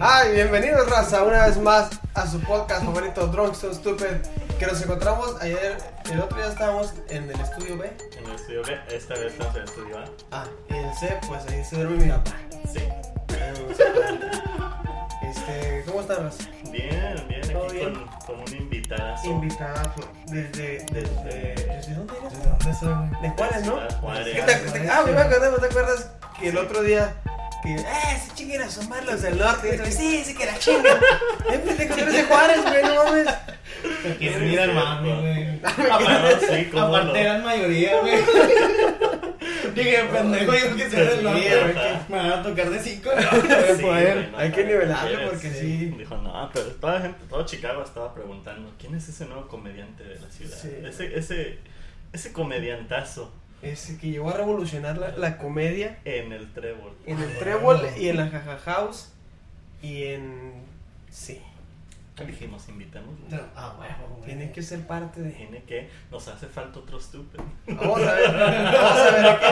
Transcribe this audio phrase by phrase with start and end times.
[0.00, 4.04] Ay, bienvenidos raza, una vez más a su podcast favorito Drunk So Stupid
[4.60, 5.76] Que nos encontramos ayer,
[6.12, 9.56] el otro día estábamos en el estudio B En el estudio B, esta vez estamos
[9.56, 10.04] en el estudio A.
[10.30, 12.30] Ah, y en el C, pues ahí se duerme mi papá
[12.72, 12.80] Sí.
[15.20, 16.44] Este, ¿cómo estás raza?
[16.70, 17.94] Bien, bien, ¿Todo aquí bien?
[17.94, 18.54] Con, con un
[19.24, 19.90] Invitado
[20.26, 22.38] desde, desde, ¿desde dónde eres?
[22.42, 23.22] ¿De dónde soy, güey?
[23.22, 23.72] De Juárez, ¿no?
[23.72, 24.34] Ciudad Juárez.
[24.34, 27.14] ¿Qué te- te- ah, me acordé, ¿no te acuerdas que el otro día
[27.62, 27.84] que, eh,
[28.26, 29.80] se chinguen a sumar los del norte?
[29.88, 30.98] Y sí, sí que la chingan.
[31.48, 33.28] Pendejo, tú eres de Juárez, güey, no mames.
[34.18, 35.60] Que ir al sí, mami, güey.
[35.64, 38.14] Ah, Aparte eran mayoría, güey.
[39.74, 41.50] Dije, pendejo, digo que Sí, norte.
[41.62, 41.74] güey.
[42.08, 43.10] Me van a tocar de cinco.
[43.76, 44.14] Sí, poder.
[44.18, 45.86] güey, no Hay que nivelarlo porque sí.
[45.98, 50.04] Dijo, no, pero toda la gente, todo Chicago estaba preguntando, ¿quién es ese nuevo comediante
[50.04, 50.56] de la ciudad?
[50.56, 50.68] Sí.
[50.84, 51.58] Ese, ese,
[52.12, 56.92] ese comediantazo Ese que llegó a revolucionar la, la comedia en el trébol.
[57.06, 59.10] en el Trébol y en la Jaja House
[59.82, 60.52] y en.
[61.10, 61.40] Sí,
[62.16, 63.16] Dijimos, invitamos.
[63.56, 63.88] Ah, güey.
[64.24, 65.30] tiene que ser parte de.
[65.30, 67.40] Tiene que, nos hace falta otro stupid.
[67.66, 69.46] Vamos a ver, vamos a ver, hay que,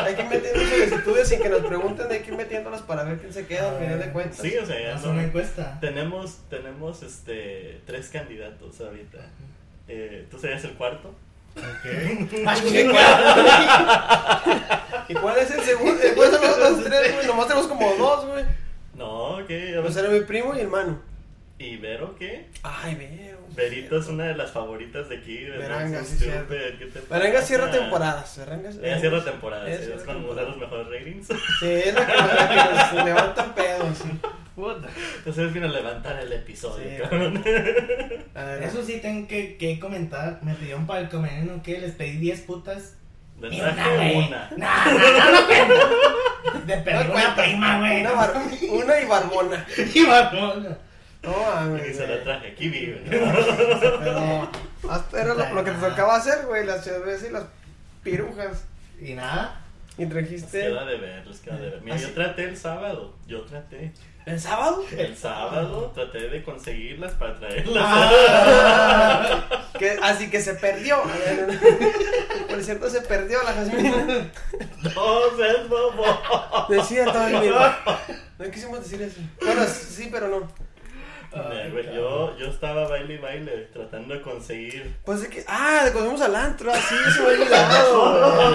[0.00, 3.32] hay que meter solicitudes sin que nos pregunten, hay que ir metiéndolas para ver quién
[3.32, 4.38] se queda al final de cuentas.
[4.40, 5.78] Sí, o sea, ya Haz no- una encuesta.
[5.80, 9.18] Tenemos, tenemos este, tres candidatos ahorita.
[9.86, 11.14] Eh, ¿Tú serías el cuarto?
[11.56, 12.32] Ok.
[15.08, 15.94] ¿Y cuál es el segundo?
[16.02, 18.44] Después de los otros tres, güey, nomás tenemos como dos, güey.
[18.96, 19.78] No, ¿qué?
[19.80, 21.11] Pues era mi primo y hermano.
[21.62, 22.46] ¿Y Vero qué?
[22.62, 23.38] Ay, veo.
[23.54, 25.36] Verito es una de las favoritas de aquí.
[25.38, 26.54] De Veranga, sí, Stupid, cierto.
[26.78, 28.36] ¿qué te Veranga cierra temporadas.
[28.38, 31.26] Veranga cierra temporadas, cierra es cuando nos da los mejores ratings.
[31.60, 32.48] Sí, es la que, la
[32.90, 33.98] que nos levanta pedos.
[34.02, 34.10] sí.
[35.18, 37.42] Entonces vino a levantar el episodio, Sí, cabrón.
[38.34, 40.40] A ver, Eso sí tengo que, que comentar.
[40.42, 42.96] Me pidieron para el comediante que les pedí 10 putas.
[43.40, 44.16] Traje una, güey.
[44.28, 44.50] una.
[44.56, 46.66] No, no, no, no cuenta.
[46.66, 48.00] De perder No una prima, güey.
[48.02, 48.34] Una, bar-
[48.70, 49.66] una y barbona.
[49.94, 50.78] Y barbona.
[51.22, 53.02] No, mames, Y se la traje, aquí vive.
[53.08, 54.50] Pero
[54.90, 57.44] hasta era lo, lo que te tocaba hacer, güey, las cervezas y las
[58.02, 58.64] pirujas.
[59.00, 59.60] Y nada.
[59.98, 61.80] Y Les trajiste queda de ver, les queda de ver.
[61.82, 63.92] Mira, Así- yo traté el sábado, yo traté.
[64.24, 64.82] el sábado.
[64.96, 67.84] El sábado traté de conseguirlas para traerlas.
[67.86, 70.96] Ah, que, así que se perdió.
[72.48, 74.30] Por cierto, se perdió la Jasmine.
[74.82, 76.04] No seas bobo.
[76.70, 77.52] Decía todo el.
[78.38, 79.20] No quisimos decir eso.
[79.42, 80.48] Bueno, sí, pero no.
[81.34, 84.96] Mira, güey, yo, yo estaba baile y baile tratando de conseguir.
[85.04, 85.44] Pues es que.
[85.48, 88.48] Ah, de cuando fuimos al antro, así se olvidado.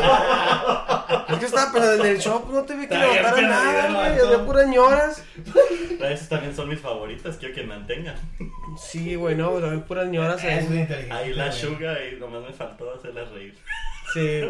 [1.07, 1.33] güey.
[1.33, 4.25] Es que estaba pensando en el shop, no te vi que levantaran nada, güey.
[4.27, 5.23] Había puras ñoras.
[5.99, 8.15] Esas también son mis favoritas, quiero que mantengan.
[8.77, 11.07] Sí, güey, no, pero había puras ñoras muy ahí.
[11.11, 11.51] Ahí la.
[11.51, 13.57] Suga y nomás me faltó hacerlas reír.
[14.13, 14.41] Sí.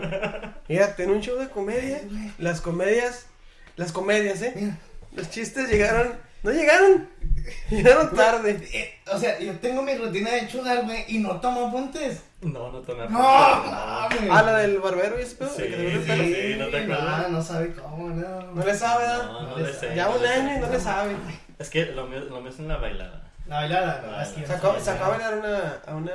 [0.68, 2.02] Mira, en un show de comedia,
[2.38, 3.28] las comedias.
[3.76, 4.54] Las comedias, ¿eh?
[4.56, 4.78] Mira.
[5.16, 6.27] Los chistes llegaron.
[6.44, 7.10] No llegaron.
[7.70, 8.60] Llegaron tarde.
[8.74, 12.22] Eh, o sea, yo tengo mi rutina de chugar, güey, y no tomo apuntes.
[12.42, 14.32] No, no tomé No, apuntes, mames.
[14.32, 15.50] Ah, la del barbero y ese pedo.
[15.50, 16.56] Sí, sí.
[16.60, 17.22] ¿no te acuerdas?
[17.24, 18.42] No, no sabe cómo, no.
[18.54, 19.26] No le sabe, ¿verdad?
[19.32, 19.96] No, no le sé.
[19.96, 21.16] Ya no un año y no le sabe.
[21.58, 23.24] Es que lo mío, lo mío es en la bailada.
[23.48, 25.38] La bailada, no, es que no Sacó, a bailar.
[25.38, 26.12] una, a una.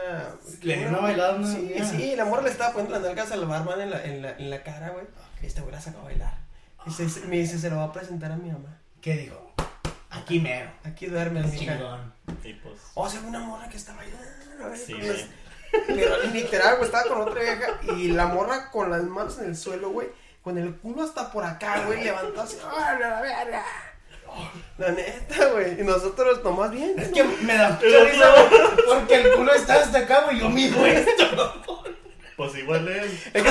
[0.60, 3.46] Le dio una bailada una Sí, sí, la morra le estaba poniendo las nalgas al
[3.46, 5.06] barman en la, en la, en la cara, güey.
[5.42, 6.34] Este güey la sacó a bailar.
[6.86, 8.76] Y se- me dice, se lo va a presentar a mi mamá.
[9.00, 9.41] ¿Qué dijo?
[10.22, 10.70] Aquí mero.
[10.84, 11.56] Aquí duerme, mija.
[11.58, 12.12] chingón.
[12.44, 12.74] Y pues.
[12.94, 14.26] O sea, una morra que está bailando.
[14.68, 15.06] güey, Sí, güey.
[15.08, 15.26] las-
[15.86, 17.66] Pero literal, güey, estaba con otra vieja
[17.96, 20.08] y la morra con las manos en el suelo, güey.
[20.42, 22.58] Con el culo hasta por acá, güey, levantó así.
[22.64, 23.64] ¡Ah, la verga!
[24.78, 25.80] La neta, güey.
[25.80, 26.98] Y nosotros nomás bien.
[26.98, 28.48] Es que me da mucha risa, güey,
[28.88, 31.82] porque el culo está hasta acá, güey, yo mido esto.
[32.36, 33.26] Pues igual es.
[33.26, 33.50] Es que es que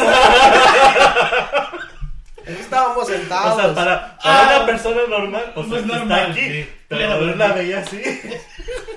[2.45, 3.53] estábamos sentados.
[3.53, 4.55] O sea, para, para Ah.
[4.57, 6.39] una persona normal, pues, Pues está normal, aquí.
[6.41, 6.69] sí.
[6.87, 8.01] Pero yo la veía así.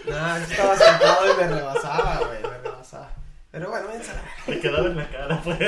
[0.08, 3.10] Nah, yo estaba sentado y me rebasaba, güey, me rebasaba.
[3.50, 4.52] Pero bueno, la.
[4.52, 5.58] Me quedaba en la cara, pues.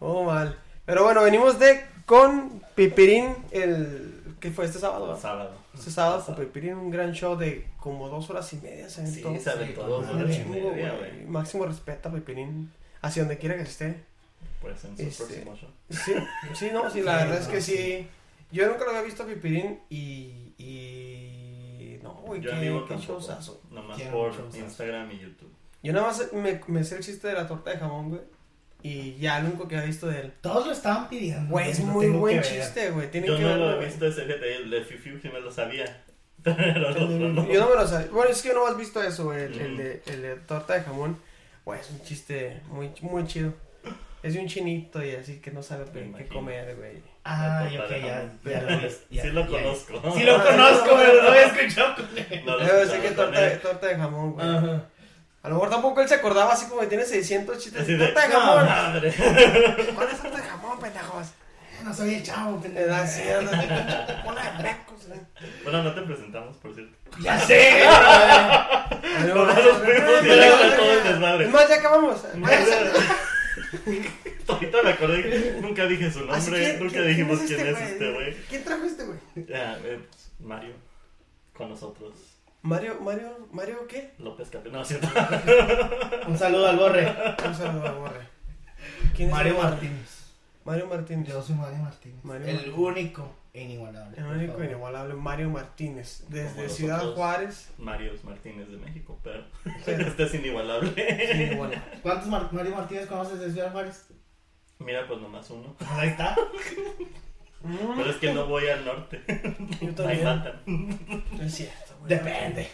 [0.00, 0.58] Oh, mal.
[0.84, 4.36] Pero bueno, venimos de con Pipirín el...
[4.40, 5.16] ¿Qué fue este sábado?
[5.16, 5.52] Sábado.
[5.74, 8.88] Este sábado con Pipirín, un gran show de como dos horas y media.
[8.90, 11.24] Se Sí, se aventó dos horas y media, güey.
[11.26, 14.04] Máximo respeto a Pipirín, hacia donde quiera que esté.
[14.62, 15.70] Pues en su Este- próximo show.
[15.90, 16.12] Sí,
[16.54, 18.08] sí, no, sí, la verdad es que sí.
[18.50, 20.54] Yo nunca lo había visto a Pipirín y...
[20.58, 21.98] y...
[22.02, 22.48] No, güey, qué,
[22.88, 23.62] qué showzazo.
[23.70, 24.58] Nomás Qué por showzazo.
[24.58, 25.52] Instagram y YouTube.
[25.82, 28.20] Yo nada más me, me sé el chiste de la torta de jamón, güey.
[28.84, 30.32] Y ya lo único que he visto de él.
[30.40, 31.50] Todos lo estaban pidiendo.
[31.50, 33.10] Güey, es muy buen chiste, güey.
[33.10, 35.50] Tienen Yo que no verlo, lo he visto ese, el de Fifiu sí me lo
[35.52, 36.02] sabía.
[36.42, 37.46] Pero el El no.
[37.50, 38.08] Yo no me lo sabía.
[38.10, 39.44] Bueno, es que yo no has visto eso, güey.
[39.44, 39.76] El, el Mm.
[39.76, 41.16] de, el de torta de jamón.
[41.64, 43.54] Güey, es un chiste muy, muy chido.
[44.22, 46.32] Es de un chinito y así que no sabe qué imagino.
[46.34, 47.02] comer, güey.
[47.24, 48.30] Ah, ok, ya.
[48.44, 48.88] ya lo vi,
[49.20, 49.46] sí lo ya.
[49.48, 50.14] conozco.
[50.16, 52.42] Sí lo conozco, pero no había escuchado con él.
[52.46, 54.48] No escuchaba ser que torta, torta de jamón, güey.
[54.48, 54.84] Ajá.
[55.42, 57.86] A lo mejor tampoco él se acordaba así como que tiene 600 chistes.
[57.86, 58.64] De, torta de no, jamón.
[58.66, 59.12] madre.
[59.94, 61.26] ¿Cuál es torta de jamón, pendejos?
[61.82, 62.94] No soy el chavo, pendejo.
[62.94, 65.18] así, anda, bola de brecos, güey.
[65.64, 66.96] Bueno, no te presentamos, por cierto.
[67.20, 67.82] Ya sé.
[69.20, 69.50] Pero.
[71.40, 72.20] Es más, ya acabamos.
[74.48, 77.80] Ahorita me acordé que nunca dije su nombre, ¿quién- nunca quién- dijimos quién quién es
[77.82, 78.34] este güey.
[78.48, 79.18] ¿Quién trajo este güey?
[79.54, 80.74] Ah, eh, pues, Mario,
[81.54, 82.12] con nosotros.
[82.62, 84.12] Mario, Mario, Mario, ¿qué?
[84.18, 85.08] López Capel, no, ¿cierto?
[86.28, 87.12] Un saludo al borre.
[87.46, 88.20] Un saludo a Borre.
[89.16, 89.58] ¿Quién es Mario?
[89.58, 90.22] Martínez.
[90.64, 91.28] Mario Martínez.
[91.28, 92.18] Yo soy Mario Martínez.
[92.22, 92.78] Mario el Martínez.
[92.78, 94.16] único inigualable.
[94.18, 96.24] El único inigualable Mario Martínez.
[96.28, 97.02] Desde Ciudad.
[97.14, 97.68] Juárez.
[97.78, 99.44] Marios Martínez de México, pero
[99.84, 101.58] Sí, este es inigualable.
[102.02, 104.06] ¿Cuántos Mar- Mario Martínez conoces de Ciudad Juárez?
[104.78, 105.76] Mira, pues nomás uno.
[105.90, 106.34] Ahí está.
[107.62, 109.22] Mm, Pero es que no voy al norte.
[109.80, 110.24] Yo Ahí también.
[110.24, 110.60] matan.
[110.66, 112.08] No es cierto, güey.
[112.08, 112.68] Depende.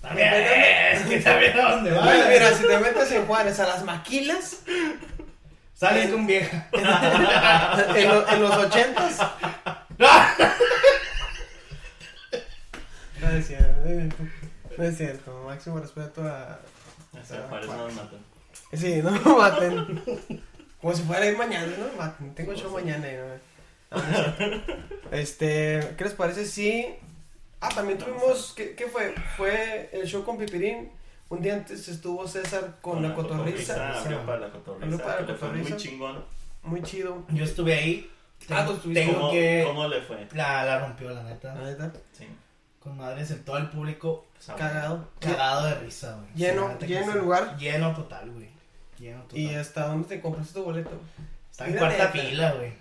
[0.00, 0.32] También.
[0.34, 2.28] Es que también a dónde Mira, vas.
[2.28, 4.62] mira, si te metes en Juárez a las maquilas,
[5.74, 6.68] Sales con vieja.
[6.72, 9.20] en, lo- en los ochentas.
[13.20, 13.82] No es cierto,
[14.78, 15.42] no es cierto.
[15.46, 16.58] Máximo respeto a.
[17.12, 18.18] A Juárez no nos matan.
[18.72, 20.42] Sí, no me maten.
[20.80, 22.34] Como si fuera ir mañana, no maten.
[22.34, 23.06] Tengo show mañana.
[23.06, 23.26] y No,
[23.90, 24.72] No, no es cierto.
[25.12, 26.86] Este, ¿qué les parece si.
[27.60, 28.54] Ah, también tuvimos.
[28.56, 29.14] ¿Qué, qué fue?
[29.36, 30.90] Fue el show con Pipirín.
[31.28, 34.00] Un día antes estuvo César con, la cotorriza.
[34.00, 34.84] Abrió para la cotorriza.
[34.84, 35.68] Abrió para la cotorriza.
[35.68, 36.24] muy chingón.
[36.62, 37.24] Muy chido.
[37.28, 38.10] Yo estuve ahí.
[38.48, 39.04] Ah, tú estuviste.
[39.04, 39.62] Tengo ¿Cómo, que.
[39.66, 40.26] ¿Cómo le fue?
[40.32, 41.54] La, la rompió, la neta.
[41.54, 42.26] La neta, Sí.
[42.80, 44.26] Con madres en todo el público.
[44.34, 45.08] pues, ah, Cagado.
[45.20, 46.32] Cagado de risa, güey.
[46.34, 47.56] Lleno- Sí, lleno el lugar.
[47.58, 48.48] Lleno total, güey.
[48.98, 49.38] Lleno total.
[49.38, 50.90] ¿Y hasta dónde te compraste tu boleto?
[51.50, 52.10] Está en cuarta neta.
[52.10, 52.72] fila, güey.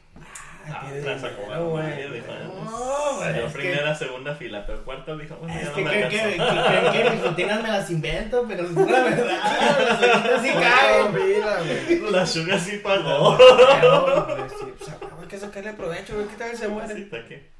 [0.71, 1.83] Ah, tiene la sacó dinero, a güey.
[1.83, 2.27] madre, dijo,
[2.63, 3.35] No, güey.
[3.35, 6.09] Yo que- primera, segunda fila, pero cuarta dijo, bueno, ya Es no que me creen
[6.09, 9.39] que, que, creen que mis rutinas me las invento, pero es la verdad.
[9.43, 11.13] Las rutinas sí caen.
[11.13, 12.11] Mira, güey.
[12.11, 13.37] La Suga sí pagó.
[15.37, 16.27] No, güey, pues, que sacarle provecho, güey.
[16.27, 16.95] ¿Qué tal que se muere?
[16.95, 17.09] Sí.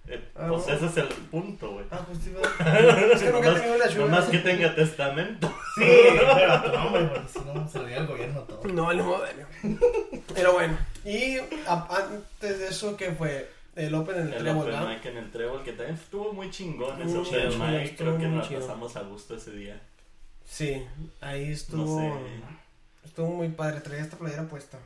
[0.08, 0.76] Eh, Ah, pues bueno.
[0.78, 1.86] ese es el punto, güey.
[1.92, 2.34] Ah, pues sí.
[3.14, 4.06] Es que nunca he tenido una chuva.
[4.06, 5.48] Nomás que tenga testamento.
[5.76, 8.64] Sí, pero tu nombre, porque si no se lo dio al gobierno todo.
[8.74, 9.46] No, el modelo.
[10.34, 11.38] Pero bueno, y
[11.68, 13.50] a- antes de eso, ¿qué fue?
[13.76, 14.90] El Open en el, El Trébol, Open ¿verdad?
[14.96, 17.34] Mic en el Trébol, que también estuvo muy chingón ese Open
[17.84, 18.62] estuvo Creo que nos chido.
[18.62, 19.80] pasamos a gusto ese día.
[20.44, 20.84] Sí,
[21.22, 22.02] ahí estuvo.
[22.02, 22.20] No
[23.06, 23.80] Estuvo muy padre.
[23.82, 24.78] Traía esta playera puesta.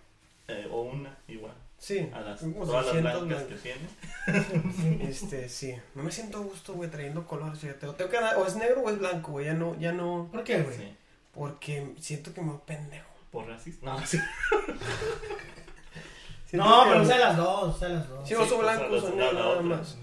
[0.47, 0.53] sé.
[0.53, 1.53] eh, o una, igual.
[1.83, 5.03] Sí, A las, todas las 600 blancas que tiene.
[5.09, 5.75] Este, sí.
[5.95, 7.59] No me siento a gusto, güey, trayendo colores.
[7.59, 9.47] Fíjate, lo tengo que dar- o es negro o es blanco, güey.
[9.47, 10.29] Ya no, ya no.
[10.31, 10.77] ¿Por qué, güey?
[10.77, 10.95] Sí.
[11.33, 13.09] Porque siento que me pendejo.
[13.31, 13.85] Por racista.
[13.85, 14.17] No, sí.
[16.45, 18.27] Siento No, pero usa las dos, usa las dos.
[18.29, 19.97] Sí, pues, blanco, no, uso no, negro, la nada más.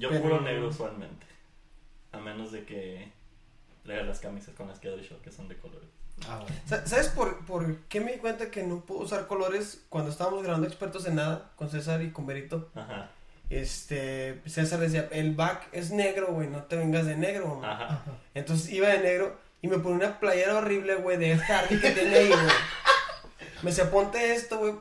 [0.00, 1.26] Yo Pero- puro negro usualmente.
[2.10, 3.12] A menos de que
[3.84, 5.88] traiga las camisas con las que doy show, que son de colores.
[6.28, 6.86] Ah, bueno.
[6.86, 10.66] ¿Sabes por, por qué me di cuenta que no puedo usar colores cuando estábamos grabando
[10.66, 12.70] expertos en nada con César y con Berito?
[12.74, 13.10] Ajá.
[13.48, 17.72] Este, César decía, el back es negro, güey, no te vengas de negro, mamá".
[17.72, 17.84] Ajá.
[17.86, 18.02] Ajá.
[18.34, 21.90] Entonces iba de negro y me ponía una playera horrible, güey, de Ed Hardy que
[21.90, 22.40] tiene ahí, güey.
[23.62, 24.74] Me decía, ponte esto, güey,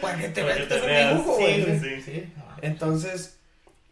[0.00, 1.80] para que te veas que es un dibujo, Sí, güey.
[1.80, 2.02] sí.
[2.02, 2.32] Sí.
[2.38, 2.56] Ah.
[2.62, 3.38] Entonces,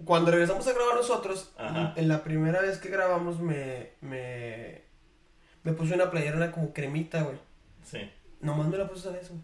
[0.05, 1.93] cuando regresamos a grabar nosotros, Ajá.
[1.97, 4.83] en la primera vez que grabamos me, me,
[5.64, 7.37] me puse una playera una como cremita, güey.
[7.85, 8.11] Sí.
[8.40, 9.35] Nomás me la puse a eso.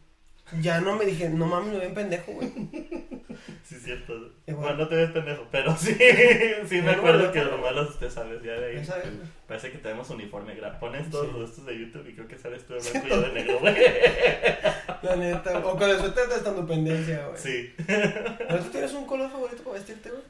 [0.60, 2.48] Ya no me dije, no mames, me ven pendejo, güey.
[3.62, 4.14] Sí, es cierto.
[4.46, 4.64] Igual.
[4.64, 5.96] Bueno, no te ves pendejo, pero sí,
[6.68, 7.56] sí me acuerdo bueno, que bueno.
[7.56, 8.84] lo malo usted sabes, ya de Ya ahí.
[8.86, 9.28] sabes, güey.
[9.46, 10.58] Parece que tenemos uniforme.
[10.60, 11.32] gra- Pones todos Sí.
[11.38, 13.58] los estos de YouTube y creo que sales tú de blanco y yo de negro,
[13.60, 13.76] güey.
[15.02, 15.58] La neta.
[15.60, 17.38] O con el suéter de estando pendencia, güey.
[17.40, 17.72] Sí.
[17.86, 20.22] ¿Pero tú tienes un color favorito para vestirte, güey?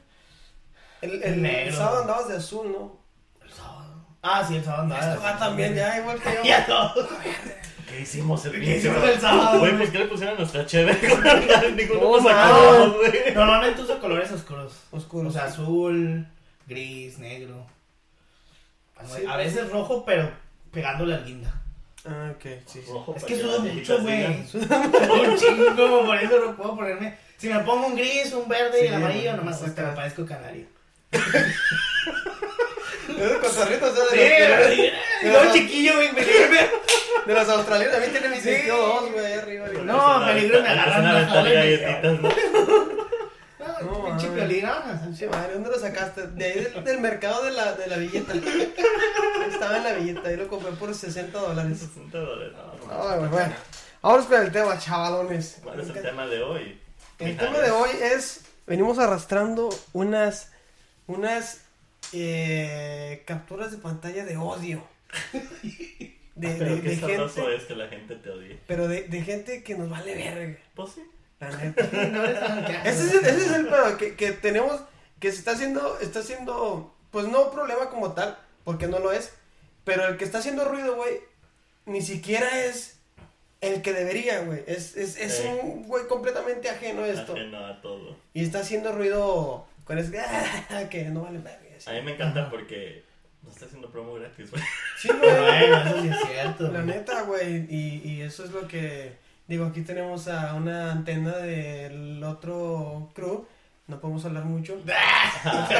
[1.01, 1.75] El, el, el Negro.
[1.75, 2.99] sábado andabas de azul, ¿no?
[3.43, 3.88] El sábado.
[4.21, 5.13] Ah, sí, el sábado andaba.
[5.13, 6.43] Esto va también, ya, igual que yo.
[6.43, 7.09] Ya todo.
[7.89, 10.93] ¿Qué hicimos el ¿Qué hicimos el sábado, Güey, pues ¿qué le pusieron a nuestra cheve?
[11.75, 13.33] Ninguno No, güey.
[13.33, 14.73] Normalmente uso colores oscuros.
[14.91, 15.29] Oscuro.
[15.29, 16.27] O sea, azul,
[16.67, 17.65] gris, negro.
[19.05, 19.25] Sí.
[19.27, 20.29] A veces rojo, pero
[20.71, 21.53] pegándole al guinda.
[22.05, 22.91] Ah, ok, sí, sí.
[22.91, 24.47] Rojo Es que viejitas mucho, güey.
[24.47, 24.75] Sudo
[25.23, 27.17] un chingo, por eso no puedo ponerme.
[27.37, 29.83] Si me pongo un gris, un verde y Sí, el amarillo, no, nomás no, hasta
[29.83, 30.65] me parezco canario.
[33.09, 35.45] Es de o sea, Sí, de, los.
[35.45, 36.09] No, chiquillo, güey,
[37.25, 37.93] de los australianos.
[37.93, 38.49] También tiene mis Sí.
[38.49, 39.67] 22, güey, arriba.
[39.67, 42.29] No, Empiezan a peligro, me agarran me galletitas, ¿no?
[43.59, 44.17] No, No,
[45.03, 46.27] pinche madre, ¿dónde lo sacaste?
[46.27, 48.33] De ahí del, del mercado de la, de la villeta.
[49.49, 51.79] Estaba en la villeta, ahí lo compré por 60 dólares.
[51.79, 53.53] 60 dólares, no, no Ay, güey, bueno.
[54.01, 55.57] Vamos con el tema, chavalones.
[55.61, 56.81] ¿Cuál es el tema de hoy?
[57.19, 60.51] El tema de hoy es, venimos arrastrando unas,
[61.07, 61.61] unas
[62.13, 64.83] eh, capturas de pantalla de odio.
[66.35, 68.57] De, Pero de, qué de gente, es que la gente te odie.
[68.65, 70.57] pero de, de gente que nos vale verga.
[70.73, 71.03] Pues sí.
[71.37, 71.83] La neta.
[72.07, 74.79] No, eso, ¿qué Ese es, el- ese es el pedo que, que tenemos,
[75.19, 79.33] que se está haciendo, está haciendo, pues no problema como tal, porque no lo es,
[79.83, 81.19] pero el que está haciendo ruido, güey,
[81.85, 82.99] ni siquiera es
[83.59, 85.47] el que debería, güey, es, es, es Sí.
[85.61, 88.15] un güey completamente ajeno a esto, Ajeno a todo.
[88.33, 90.17] y está haciendo ruido con ese,
[90.89, 91.59] que no vale verga.
[91.87, 93.03] A mí me encanta porque
[93.41, 94.63] no está haciendo promo gratis, güey.
[94.97, 96.71] Sí, güey, Bueno, eso sí es cierto.
[96.71, 99.17] la neta, güey, y, y eso es lo que,
[99.47, 103.47] digo, aquí tenemos a una antena del otro crew,
[103.87, 104.75] no podemos hablar mucho.
[104.83, 104.93] Te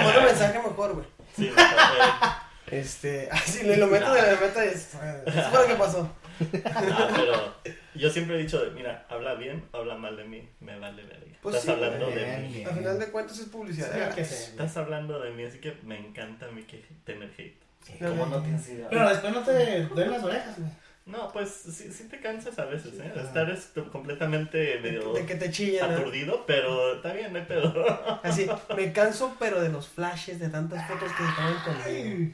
[0.04, 1.06] mando un mensaje mejor, güey.
[1.36, 4.94] Sí, está- Este, así le lo meto de la meta y es,
[5.26, 6.10] eso fue lo que pasó.
[6.40, 7.56] No, pero
[7.96, 11.26] yo siempre he dicho, mira, habla bien, habla mal de mí, me vale verga.
[11.42, 12.54] Pues Estás sí, hablando de bien, mí.
[12.54, 12.68] bien.
[12.68, 14.10] Al final de cuentas es publicidad.
[14.10, 14.36] Sí, que sí.
[14.52, 17.58] Estás hablando de mí, así que me encanta a mí que tener hate.
[17.86, 18.88] Sí, ¿Cómo no tienes idea?
[18.90, 20.72] Pero después no te duelen las orejas, güey.
[21.06, 23.12] No, pues sí, sí te cansas a veces, ¿eh?
[23.16, 25.90] Estar es- completamente medio de que te chillan.
[25.92, 25.98] ¿no?
[25.98, 27.74] aturdido, pero está bien, no hay pedo.
[28.24, 32.32] Así, me canso, pero de los flashes, de tantas fotos que se toman conmigo.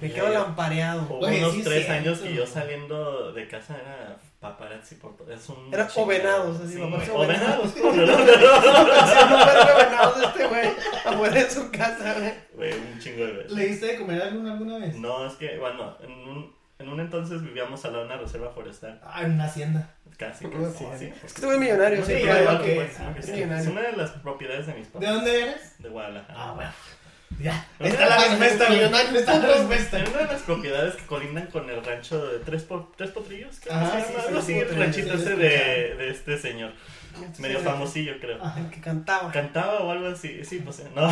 [0.00, 1.02] Me quedo lampareado.
[1.08, 1.92] Hubo unos sí es tres cierto.
[1.92, 5.32] años que yo saliendo de casa era paparazzi por todo.
[5.32, 6.02] Es un Era chingado.
[6.02, 7.74] o venados, así, Sí, paparazzi o o venados.
[7.74, 7.96] venados.
[9.02, 10.68] Haciendo verga venados de este güey
[11.04, 12.32] afuera de su casa, güey.
[12.54, 13.52] Güey, un chingo de veces.
[13.52, 14.94] ¿Le diste de comer alguna alguna vez?
[14.96, 18.50] No, es que, bueno, en un, en un entonces vivíamos al lado de una reserva
[18.50, 19.00] forestal.
[19.04, 19.90] Ah, en una hacienda.
[20.18, 20.46] Casi.
[20.48, 21.04] Casi, sí, sí.
[21.06, 22.22] Es que este güey es millonario, Sí, sí.
[22.22, 25.14] Pues, Ah, sí, es es una de las propiedades de mis ¿De papás.
[25.14, 25.78] dónde eres?
[25.78, 26.34] De Guadalajara.
[26.38, 26.70] Ah, bueno.
[27.40, 27.66] Ya.
[27.80, 28.80] Está la respuesta, güey.
[29.18, 30.02] Está la respuesta.
[30.02, 33.60] Es una de las propiedades que colindan con el rancho de Tres, po- tres Potrillos.
[33.60, 36.72] creo se sí, sí, sí, el ranchito ese de, de este señor.
[37.22, 38.42] Este Medio famosillo, creo.
[38.42, 38.60] Ajá.
[38.60, 39.30] El que cantaba.
[39.32, 40.44] Cantaba o algo así.
[40.44, 41.08] Sí, pues no.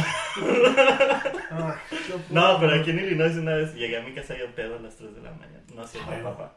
[1.50, 1.76] Ah,
[2.30, 4.96] No, pero aquí en Illinois una vez llegué a mi casa yo pedo a las
[4.96, 5.60] 3 de la mañana.
[5.74, 6.30] No hacía Ah, bueno.
[6.30, 6.56] papá.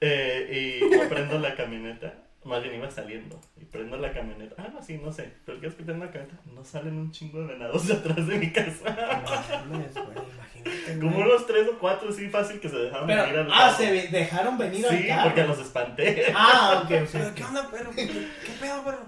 [0.00, 2.14] Eh, y yo prendo la camioneta.
[2.44, 3.40] Más bien iba saliendo.
[3.60, 4.54] Y prendo la camioneta.
[4.58, 5.32] Ah, no, sí, no sé.
[5.46, 6.38] Pero ¿qué es que prendo la camioneta?
[6.54, 9.64] No salen un chingo de venados de atrás de mi casa.
[9.66, 11.22] No mames, güey, imagínate, Como güey.
[11.26, 13.76] unos 3 o 4, sí, fácil que se dejaron venir Pero, al ah, carro.
[13.78, 15.22] se ve- dejaron venir Sí, al carro.
[15.24, 16.32] porque los espanté.
[16.34, 17.34] Ah, ok, Pero.
[17.34, 17.90] ¿qué onda, perro?
[17.92, 19.04] ¿Qué, qué pedo, perro?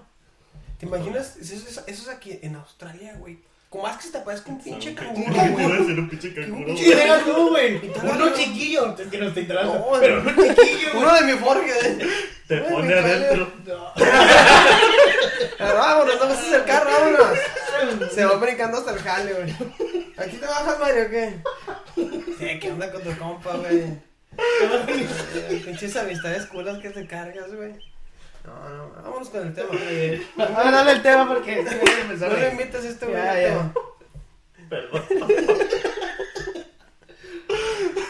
[0.78, 1.36] ¿Te imaginas?
[1.36, 3.38] Eso, es aquí en Australia, güey.
[3.68, 5.86] Como más que se te parezca un pinche Son- canguro, Iba a güey.
[5.86, 6.66] ser un pinche canguro.
[6.66, 7.80] pinche Sí, deja tú, güey.
[8.02, 8.96] Uno chiquillo.
[8.98, 9.74] Es que no estoy enterando.
[9.74, 11.02] No, pero uno chiquillo, güey.
[11.02, 11.74] Uno de mi forja.
[12.48, 13.52] Te Ay, pone adentro.
[13.64, 13.92] No.
[15.58, 18.12] Pero vámonos, no pases el carro, vámonos.
[18.14, 19.50] Se va brincando hasta el jale, güey.
[20.16, 21.38] ¿Aquí te bajas, Mario, o qué?
[22.38, 23.84] Sí, ¿qué onda con tu compa, güey?
[25.64, 27.72] Pinches amistades culas que te cargas, güey.
[28.44, 29.68] No, no, vámonos con el tema.
[29.70, 30.22] güey.
[30.38, 32.52] Ahora dale el tema porque a No a le reír.
[32.52, 33.72] invites a este güey Ya, ya.
[34.68, 35.02] Perdón.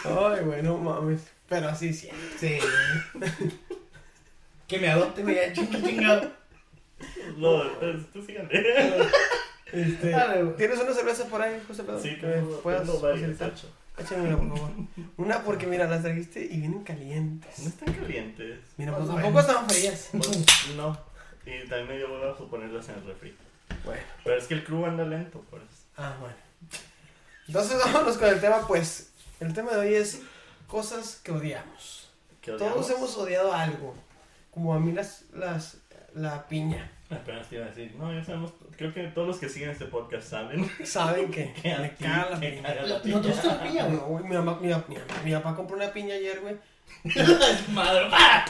[0.05, 1.21] Ay, güey, no mames.
[1.49, 2.09] Pero así sí.
[2.39, 2.59] Sí.
[4.67, 5.35] Que me adopte, güey.
[5.35, 6.31] ya, chinga, chingado.
[7.37, 9.07] No, pues, tú síganle.
[9.71, 10.43] Este, Dale.
[10.53, 12.01] ¿Tienes una cerveza por ahí, José Pedro?
[12.01, 12.87] Sí, que me puedas.
[13.97, 14.71] Échame una, por favor.
[15.17, 17.59] Una porque, mira, las trajiste y vienen calientes.
[17.59, 18.59] No están calientes.
[18.77, 19.21] Mira, pues Bueno.
[19.21, 20.09] tampoco están frías.
[20.11, 20.97] Pues, no.
[21.45, 23.35] Y también me dio hueva ponerlas en el refri.
[23.83, 24.01] Bueno.
[24.23, 25.69] Pero es que el crew anda lento, por eso.
[25.97, 26.35] Ah, bueno.
[27.47, 29.11] Entonces vámonos con el tema, pues.
[29.39, 30.21] El tema de hoy es
[30.67, 32.09] cosas que odiamos.
[32.41, 32.89] ¿Qué Todos odiamos?
[32.91, 33.95] hemos odiado algo.
[34.57, 35.77] Como a mí las, las,
[36.15, 36.89] la piña.
[37.11, 39.85] Apenas te iba a decir, no, ya sabemos, creo que todos los que siguen este
[39.85, 42.63] podcast saben Saben que que a me ti caga la te piña.
[42.63, 43.19] caga la ¿No te piña.
[43.19, 44.23] gusta la piña, No, güey?
[44.23, 46.55] mi, mamá, mi, mi- mi papá compró una piña ayer, güey.
[47.71, 48.07] Madre.
[48.11, 48.45] ¡Ah!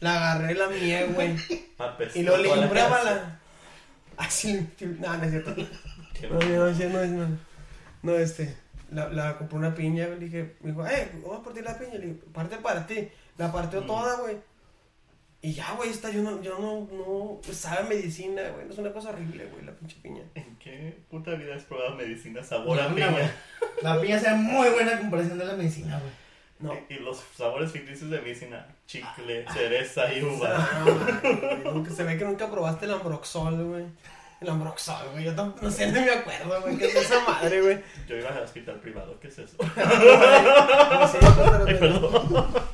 [0.00, 1.36] La agarré, la mié, güey.
[1.78, 3.14] Apestó Y lo toda la limbraba casa.
[3.14, 3.40] la.
[4.16, 5.54] Así, no, no es cierto.
[5.54, 7.38] Qué No, no, no, no, no, no,
[8.02, 8.56] no, este,
[8.90, 11.78] la, la compró una piña, güey, le dije, me dijo, eh, vamos a partir la
[11.78, 13.86] piña, le dije, parte para ti, la partió Mm.
[13.86, 14.36] toda, güey,
[15.46, 18.78] y ya, güey, esta, yo no, yo no, no, pues, sabe medicina, güey, no es
[18.80, 20.24] una cosa horrible, güey, la pinche piña.
[20.34, 23.32] ¿En qué puta vida has probado medicina sabor a piña?
[23.80, 26.12] La piña sea muy buena en comparación de la medicina, güey.
[26.58, 26.76] No.
[26.88, 30.56] Y los sabores ficticios de medicina, chicle, cereza y uva.
[30.58, 33.84] Ah, güey, nunca, se ve que nunca probaste el Ambroxol, güey.
[34.40, 37.62] El Ambroxol, güey, yo tampoco, no sé, no me acuerdo, güey, qué es esa madre,
[37.62, 37.78] güey.
[38.08, 39.56] Yo iba al hospital privado, ¿qué es eso?
[39.60, 41.18] No sé,
[41.68, 42.65] Ay, perdón.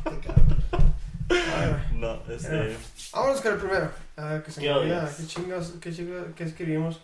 [2.36, 2.76] Este.
[3.12, 3.90] Vámonos con el primero.
[4.16, 4.98] A ver, que se me ¿Qué olvida.
[5.02, 5.14] odias?
[5.16, 7.00] ¿Qué chingos, qué chingos, qué escribimos?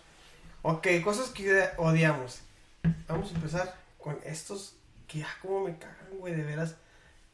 [0.63, 2.41] Ok, cosas que odiamos.
[3.07, 4.75] Vamos a empezar con estos
[5.07, 6.77] que ya como me cagan, güey, de veras.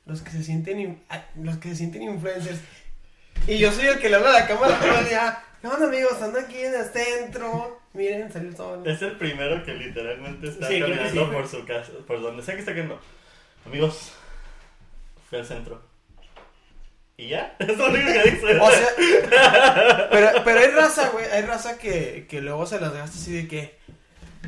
[0.06, 1.02] los que se sienten,
[1.36, 2.60] los que se sienten influencers.
[3.46, 5.42] Y yo soy el que le habla a la cámara todo el día.
[5.60, 6.20] ¿Qué onda, amigos?
[6.20, 7.80] Ando aquí en el centro.
[7.94, 8.86] Miren, salió el sol.
[8.86, 12.54] Es el primero que literalmente está Sí, caminando sí, por su casa, por donde sea
[12.54, 13.00] que está caminando.
[13.64, 14.12] Amigos,
[15.30, 15.82] fui al centro.
[17.16, 17.54] ¿Y ya?
[17.60, 18.58] Es lo único que dice.
[18.58, 18.88] O sea,
[20.10, 23.48] pero, pero hay raza, güey, hay raza que, que luego se las gasta así de
[23.48, 23.78] que,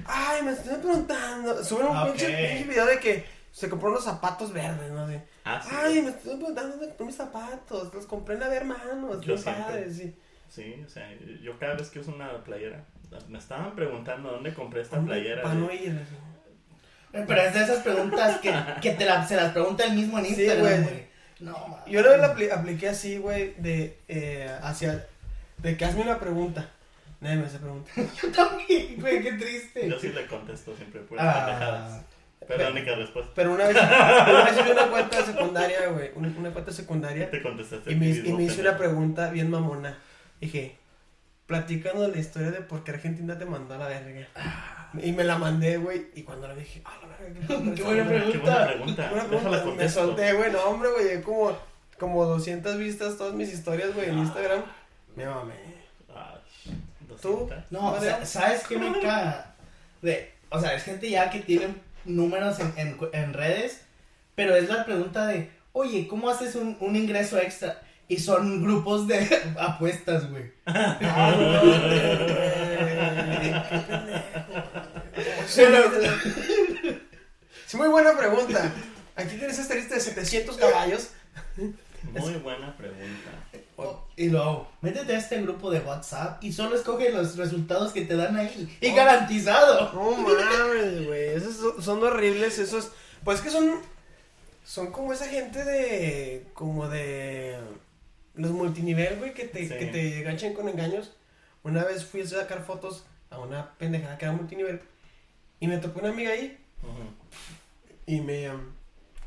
[0.04, 2.06] ay, me estoy preguntando, suben un Ok.
[2.06, 5.06] pinche, pinche video de que se compró unos zapatos verdes, ¿no?
[5.06, 5.70] De, ah, sí.
[5.73, 9.37] ay, me estoy preguntando dónde compré mis zapatos, los compré en la de hermanos, Yo
[9.42, 10.14] padres, sí.
[10.49, 11.08] Sí, o sea,
[11.42, 12.85] yo cada vez que uso una playera,
[13.28, 15.42] me estaban preguntando dónde compré esta playera.
[15.42, 15.99] Para no ir.
[17.12, 20.18] Eh, Pero es de esas preguntas que, que te la- se las pregunta el mismo
[20.18, 21.06] en Instagram, güey.
[21.40, 21.87] No, mames.
[21.87, 25.07] Yo una vez la apli- apliqué así, güey, de, eh, hacia,
[25.59, 26.71] de que hazme una pregunta.
[27.21, 27.90] Nadie me hace pregunta.
[28.23, 29.88] Yo también, güey, qué triste.
[29.88, 32.00] Yo sí le contesto siempre puras Ah.
[32.47, 33.33] Pero la única respuesta.
[33.35, 37.28] Pero una vez, una vez hice una cuenta secundaria, güey, una, una cuenta secundaria.
[37.31, 37.90] Te contestaste.
[37.90, 39.99] Y me, y hice una pregunta bien mamona.
[40.40, 40.76] Dije,
[41.47, 44.28] platicando la historia de por qué Argentina te mandó a la verga.
[45.02, 46.06] Y me la mandé, güey.
[46.14, 49.08] Y cuando la dije, ah, la verga, qué, Qué buena Qué buena pregunta.
[49.10, 49.82] Buena Déjala pregunta.
[49.82, 50.52] Me solté, güey.
[50.52, 51.22] No, hombre, güey.
[51.22, 51.56] Como,
[51.98, 54.62] como 200 vistas todas mis historias, güey, en Instagram.
[55.14, 55.54] Me mamé.
[56.14, 56.34] Ah,
[57.20, 57.46] ¿Tú?
[57.48, 57.70] 200.
[57.70, 59.54] No, o sea, ¿sabes qué me caga?
[60.02, 61.74] De, o sea, es gente ya que tiene
[62.04, 63.82] números en, en, en redes,
[64.34, 67.80] pero es la pregunta de, oye, ¿cómo haces un, un ingreso extra?
[68.08, 69.26] Y son grupos de
[69.58, 70.52] apuestas, güey.
[77.66, 78.72] Sí, muy buena pregunta.
[79.16, 81.10] Aquí tienes esta lista de 700 caballos.
[82.12, 83.30] Muy buena pregunta.
[83.76, 88.02] Oh, Y luego, métete a este grupo de WhatsApp y solo escoge los resultados que
[88.02, 88.78] te dan ahí.
[88.80, 88.94] Y Oh.
[88.94, 89.92] garantizado.
[89.92, 91.28] No mames, güey.
[91.30, 92.90] Esos son, son horribles, esos.
[93.24, 93.80] Pues que son.
[94.64, 96.46] Son como esa gente de.
[96.54, 97.56] Como de.
[98.34, 99.74] Los multinivel, güey, que te, Sí.
[99.74, 101.12] que te enganchan con engaños.
[101.62, 104.80] Una vez fui a sacar fotos a una pendejada que era multinivel.
[105.61, 106.59] Y me topó una amiga ahí.
[108.07, 108.51] Y me.
[108.51, 108.61] um,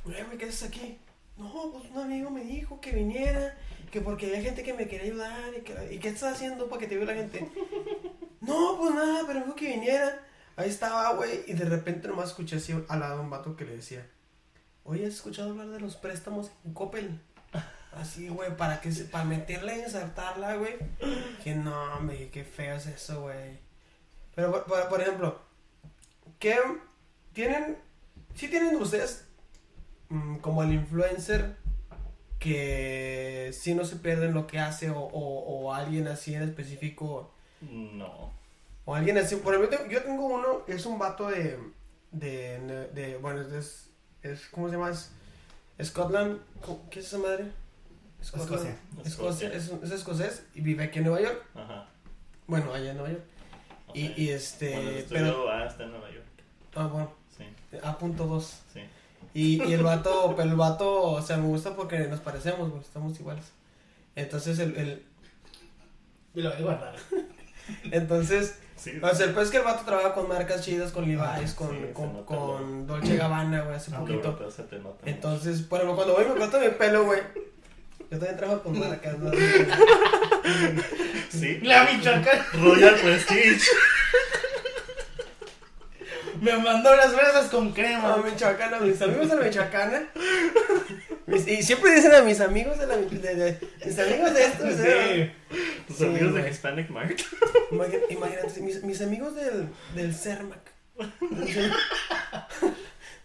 [0.05, 0.97] "Güey, ¿qué haces aquí?
[1.37, 3.57] No, pues un amigo me dijo que viniera.
[3.91, 5.51] Que porque había gente que me quería ayudar.
[5.57, 7.49] ¿Y, que, ¿y qué estás haciendo para que te vea la gente?
[8.41, 10.25] no, pues nada, pero me dijo que viniera.
[10.55, 11.43] Ahí estaba, güey.
[11.47, 14.05] Y de repente nomás escuché así al lado un vato que le decía:
[14.83, 17.19] Oye, ¿has escuchado hablar de los préstamos en Coppel?
[17.91, 20.75] Así, güey, para que se, para meterla y insertarla, güey.
[21.43, 23.57] Que no, hombre, qué feo es eso, güey.
[24.35, 25.41] Pero, por, por- por ejemplo,
[26.39, 26.57] ¿qué
[27.33, 27.77] tienen?
[28.35, 29.25] Sí tienen ustedes
[30.09, 31.55] mm, como el influencer
[32.39, 37.31] que sí no se pierden lo que hace o, o, o alguien así en específico
[37.61, 38.31] No.
[38.85, 39.35] o alguien así.
[39.37, 41.59] Por ejemplo, yo tengo- uno, es un vato de,
[42.11, 43.89] de, de bueno, es,
[44.23, 44.91] es, ¿cómo se llama?
[44.91, 45.11] Es
[45.87, 47.51] Scotland, ¿cómo- ¿qué es esa madre?
[48.21, 48.77] Escocia.
[49.05, 51.45] Escocia, es, es escocés y vive aquí en Nueva York.
[51.55, 51.87] Ajá.
[52.47, 53.23] Bueno, allá en Nueva York.
[53.93, 56.25] Y, y este, Bueno, pero, estudio A está en Nueva York.
[56.79, 57.45] Ah, bueno, Sí,
[57.83, 58.59] A punto dos.
[58.73, 58.81] sí.
[59.33, 62.81] Y, y el vato, pero el vato, o sea, me gusta porque nos parecemos, güey,
[62.81, 63.45] estamos iguales.
[64.15, 65.03] Entonces, el, el,
[66.33, 66.95] Y lo voy a guardar.
[67.91, 71.53] entonces, Sí, o sea, pues es que el vato trabaja con marcas chidas, con Levi's,
[71.53, 74.27] con, Sí, con, con Dolce Gabbana, güey, hace Ah, lo poquito.
[74.29, 75.09] europeo se te nota.
[75.09, 77.19] Entonces, ejemplo, cuando voy me corto mi pelo, güey,
[78.09, 79.29] yo también trabajo con marcas, ¿no?
[81.29, 81.59] Sí.
[81.61, 83.65] La Michoacán Royal Prestige.
[86.41, 88.17] Me mandó las fresas con A crema.
[88.17, 90.03] Michoacana, mis amigos de la Michoacana.
[91.27, 94.69] Mis- y siempre dicen a mis amigos de la de, de- mis amigos de estos,
[94.79, 95.33] ¿eh?
[95.51, 95.55] Sí.
[95.87, 96.49] Tus Sí, amigos de.
[96.49, 97.19] Hispanic Mart.
[98.09, 100.59] Imagínate, mis, mis amigos del, del CERMAC.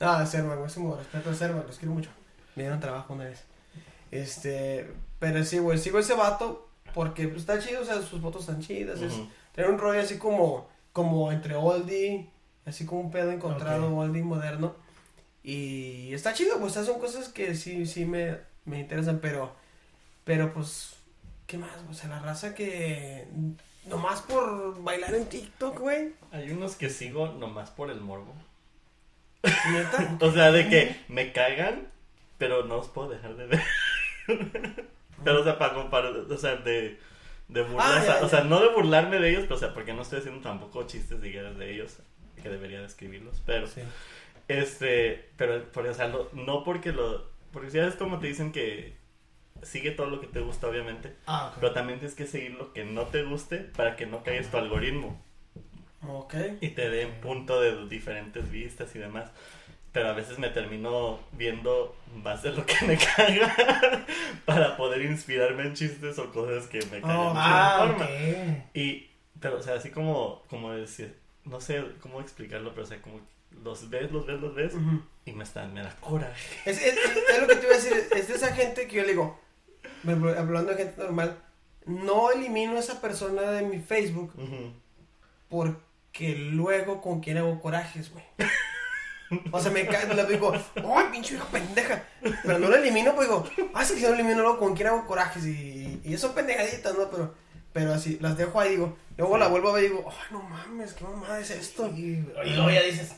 [0.00, 2.10] no, CERMAC, un respeto al CERMAC, los quiero mucho.
[2.56, 3.42] Me dieron trabajo una vez.
[4.10, 8.42] Este, pero sí, güey, sigo ese vato porque pues, está chido, o sea, sus fotos
[8.42, 9.00] están chidas.
[9.00, 9.28] es- Ujú.
[9.54, 12.28] Tiene un rollo así como, como entre oldie,
[12.66, 13.98] así como un pedo encontrado, Ok.
[13.98, 14.74] oldie moderno.
[15.42, 19.54] Y está chido, pues, sea, son cosas que sí, sí me, me interesan, pero,
[20.24, 20.96] pero pues,
[21.46, 21.70] ¿qué más?
[21.90, 23.26] O sea, la raza que
[23.86, 26.12] nomás por bailar en TikTok, güey.
[26.32, 28.34] Hay unos que sigo nomás por el morbo.
[29.70, 30.16] Neta.
[30.20, 31.88] O sea, de que me cagan,
[32.38, 33.62] pero no los puedo dejar de ver.
[35.24, 36.98] pero, o sea, para comparar, o sea, de,
[37.48, 38.28] de burlar, Ah, o, sea, ya, o ya.
[38.30, 41.20] sea, no de burlarme de ellos, pero, o sea, porque no estoy haciendo tampoco chistes
[41.20, 41.98] de guerras de ellos,
[42.42, 43.80] que debería de escribirlos, pero, Sí.
[44.48, 48.52] este, pero, por, o sea, lo- no porque lo, porque ya es como te dicen
[48.52, 48.94] que
[49.62, 51.56] sigue todo lo que te gusta, obviamente, Ah, ok.
[51.60, 54.56] pero también tienes que seguir lo que no te guste para que no caigas tu
[54.58, 55.20] algoritmo
[56.06, 56.34] Ok.
[56.60, 59.30] y te dé un punto de diferentes vistas y demás.
[59.92, 61.94] pero a veces me termino viendo
[62.24, 64.04] más de lo que me caga
[64.44, 67.16] para poder inspirarme en chistes o cosas que me cagan.
[67.16, 68.08] Oh, de Ah, forma.
[68.74, 73.00] Y, pero, o sea, así como, como decir, no sé cómo explicarlo, pero, o sea,
[73.02, 73.20] como
[73.62, 74.74] los ves, los ves, los ves,
[75.24, 76.70] y me están, me da coraje.
[76.70, 79.02] Es, es, es lo que te iba a decir, es de esa gente que yo
[79.02, 79.38] le digo,
[80.04, 81.38] hablando de gente normal,
[81.86, 84.32] no elimino a esa persona de mi Facebook
[85.48, 88.24] porque luego con quien hago corajes, güey.
[89.50, 92.04] O sea, me cae, le digo, ¡ay, pinche hija pendeja!
[92.44, 94.88] Pero no lo elimino, pues digo, ah, sí que no lo elimino, luego con quien
[94.88, 97.10] hago corajes y, y son pendejaditas, ¿no?
[97.10, 97.34] Pero,
[97.74, 100.42] pero así, las dejo ahí, digo, luego la vuelvo a ver y digo, ¡ay, no
[100.42, 101.92] mames, qué mamada es esto!
[101.96, 103.16] Y luego ya dices,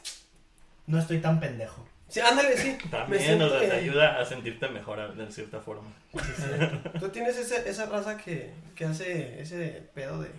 [0.87, 1.87] no estoy tan pendejo.
[2.09, 2.79] Sí, ándale, sí.
[2.91, 3.73] También, bien.
[3.73, 5.93] ayuda a sentirte mejor de cierta forma.
[6.99, 10.31] Tú tienes ese, esa raza que, que hace ese pedo de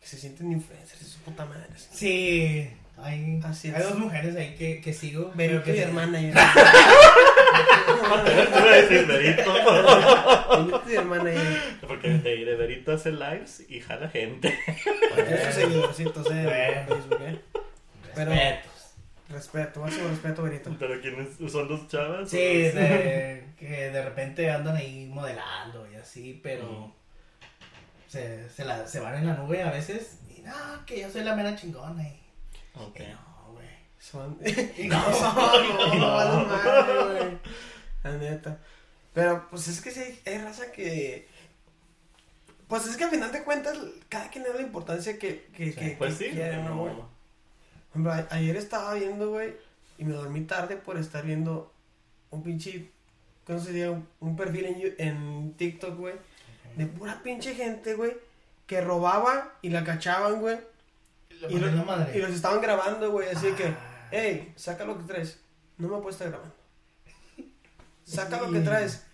[0.00, 1.70] que se sienten influencers su puta madre.
[1.76, 5.32] Sí, hay, Así hay dos mujeres ahí que, que sigo.
[5.36, 6.40] Pero que mi hermana y Te
[8.60, 9.52] voy a decir Berito,
[10.86, 14.56] mi hermana y porque te diré, Berito hace lives y jala gente.
[15.14, 17.02] tiene sus seguidorcitos eh, en Bueno.
[17.02, 17.40] Facebook, eh.
[18.14, 18.72] Pero- Respetos.
[19.28, 20.76] Respeto, máximo respeto, Berito.
[20.78, 22.30] Pero ¿quiénes son los chavas?
[22.30, 26.94] Sí, de, que de repente andan ahí modelando y así, pero
[28.06, 30.20] se, se, la, se van en la nube a veces.
[30.36, 30.54] Y no,
[30.86, 32.04] que yo soy la mera chingona.
[32.04, 32.20] Y,
[32.76, 33.00] Ok.
[33.00, 33.68] no, güey.
[33.98, 34.38] Son.
[34.88, 37.38] No, no, no, madre, güey.
[38.04, 38.58] La neta.
[39.14, 41.26] Pero, pues es que sí, hay, hay raza que.
[42.68, 43.76] Pues es que al final de cuentas,
[44.08, 46.76] cada quien le da la importancia que, que, Sí, que, Pues que sí, quiere, ¿no,
[46.78, 46.92] güey?
[47.94, 48.10] no.
[48.10, 49.54] A- ayer estaba viendo, güey,
[49.98, 51.72] y me dormí tarde por estar viendo
[52.30, 52.90] un pinche,
[53.46, 53.92] ¿cómo se diría?
[53.92, 56.14] Un, un perfil en TikTok, güey,
[56.76, 58.14] de pura pinche gente, güey,
[58.66, 60.58] que robaba y la cachaban, güey,
[61.48, 62.18] Y, madre.
[62.18, 64.08] los estaban grabando, güey, así que, Ah.
[64.10, 65.40] hey, saca lo que traes,
[65.78, 66.54] no me puedes estar grabando.
[68.04, 69.04] Saca lo que traes,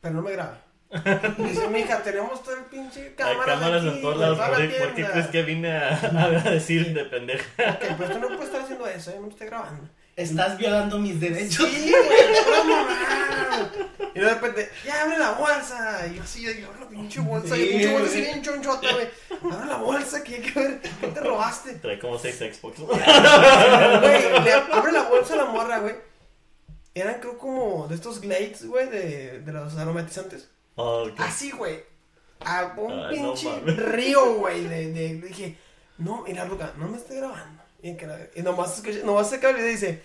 [0.00, 0.56] pero no me grabe.
[1.38, 4.38] Dice, mija, tenemos todo el pinche Hay cámaras, en todos güey, lados.
[4.38, 5.12] ¿Por, la qué- por qué tienda".
[5.12, 5.88] crees que vine a,
[6.46, 7.44] a decir de pendeja?
[7.74, 9.14] Ok, pues tú no puedes estar haciendo eso, ¿eh?
[9.16, 9.88] no me estoy grabando.
[10.16, 11.68] Estás violando mis derechos.
[11.68, 12.20] Sí, güey.
[14.12, 16.06] Y de repente, ya abre la bolsa.
[16.10, 17.56] Y yo así, yo digo, la pinche bolsa.
[17.56, 19.08] Y Sí, el pinche bolsa así bien chonchota, güey.
[19.52, 20.80] Abre la bolsa, que hay que ver.
[20.80, 21.74] ¿Qué te robaste?
[21.74, 22.78] Trae como seis Xbox.
[22.80, 22.98] Güey,
[24.44, 25.94] le abre la bolsa a la morra, güey.
[26.94, 30.48] Eran, creo, como de estos glades, güey, de, de los aromatizantes.
[30.74, 31.08] Oh.
[31.18, 31.84] Así, güey.
[32.40, 34.64] A un pinche río, güey.
[34.66, 35.56] De, de, dije,
[35.98, 37.59] no, mira, Luca, no me estoy grabando.
[37.82, 40.02] Y, que la- y nomás, escuché, nomás se acaba y dice,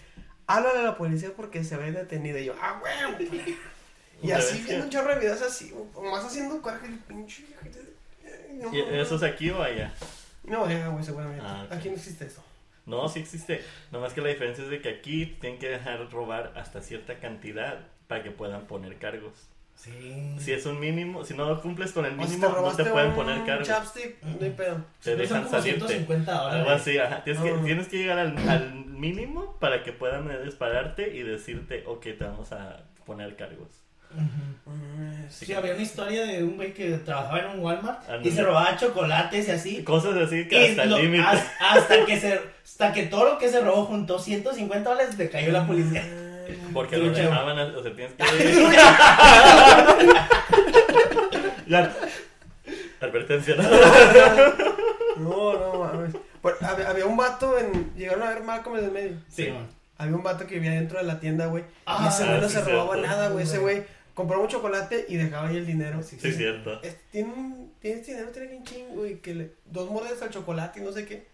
[0.48, 2.38] háblale a la policía porque se ve detenido.
[2.38, 3.58] Y yo, ah, güey.
[4.22, 7.44] Y así viendo un chorro de videos así, nomás haciendo coraje, el pinche.
[8.54, 9.94] No, ¿Y ¿Eso es aquí o allá?
[10.44, 11.44] no, ya, güey, seguramente.
[11.46, 11.68] Ah.
[11.70, 12.42] Aquí no existe eso.
[12.86, 13.62] No, sí existe.
[13.92, 17.80] Nomás que la diferencia es de que aquí tienen que dejar robar hasta cierta cantidad
[18.08, 19.34] para que puedan poner cargos.
[19.76, 20.36] Sí.
[20.40, 23.46] Si es un mínimo, si no cumples con el O mínimo, no te pueden poner
[23.46, 23.68] cargos.
[23.68, 24.78] chapstick, no hay pedo.
[25.04, 25.80] Te dejan salirte.
[25.88, 26.60] 150 dólares.
[26.62, 27.24] Algo así, ajá.
[27.24, 31.84] Tienes que, tienes que llegar al, al mínimo para que puedan eh, dispararte y decirte,
[31.86, 33.68] ok, te vamos a poner cargos.
[35.30, 38.78] Sí, había una historia de un güey que trabajaba en un Walmart y se robaba
[38.78, 39.84] chocolates y así.
[39.84, 41.24] Cosas así que hasta el límite.
[41.24, 45.30] has- hasta que se hasta que todo lo que se robó juntó 150 dólares le
[45.30, 46.04] cayó la policía.
[46.74, 48.24] Porque lo dejaban, o sea, tienes que...
[51.68, 51.94] ya.
[53.02, 53.56] Advertencia.
[55.18, 56.16] No, no mames.
[56.42, 57.94] Por- había, había un vato en.
[57.96, 59.18] Llegaron a ver Malcolm en el medio.
[59.30, 59.68] Sí, man.
[59.98, 61.64] Había un vato que vivía dentro de la tienda, güey.
[61.64, 63.08] y Ah, ese güey no sí, se robaba cierto.
[63.12, 63.44] nada, güey.
[63.44, 63.76] Ese Güey.
[63.78, 66.02] güey compraba un chocolate y dejaba ahí el dinero.
[66.04, 66.74] Sí, Sí, cierto.
[66.84, 70.80] Este, tiene un, tiene dinero, tiene bien chingo, y que le, dos mordes al chocolate
[70.80, 71.26] y no sé qué.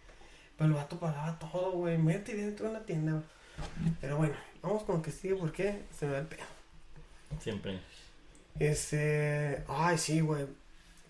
[0.57, 1.97] Pero el vato pagaba todo, güey.
[1.97, 3.23] Mete dentro de una tienda, güey.
[3.99, 6.43] Pero bueno, vamos con lo que sigue porque se me da el pedo.
[7.39, 7.79] Siempre.
[8.59, 9.63] Este.
[9.67, 10.45] Ay, sí, güey.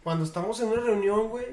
[0.04, 1.46] Cuando estamos en una reunión, güey.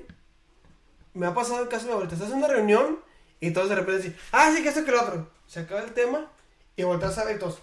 [1.14, 2.14] Me ha pasado el caso de mi abuelita.
[2.14, 3.00] Estás en una reunión
[3.40, 5.30] y todos de repente dicen, ah, sí, que esto que lo otro.
[5.46, 6.30] Se acaba el tema
[6.76, 7.60] y volteas a ver todos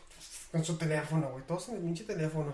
[0.52, 1.44] con su teléfono, güey.
[1.46, 2.54] Todos en el pinche teléfono.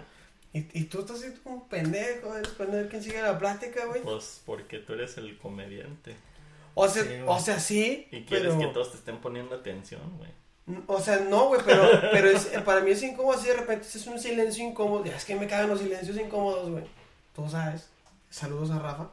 [0.54, 3.86] Y, y tú estás así como un pendejo, eres para ver quién sigue la plática,
[3.86, 4.02] güey.
[4.02, 6.16] Pues porque tú eres el comediante.
[6.74, 8.08] O sea, Sí, o sea, sí.
[8.12, 10.30] Y quieres pero, que todos te estén poniendo atención, güey.
[10.88, 14.08] O sea, no, güey, pero, pero es- para mí es incómodo así de repente es
[14.08, 15.06] un silencio incómodo.
[15.06, 16.84] Ya es que me cagan los silencios incómodos, güey.
[17.36, 17.90] Tú sabes.
[18.30, 19.10] Saludos a Rafa.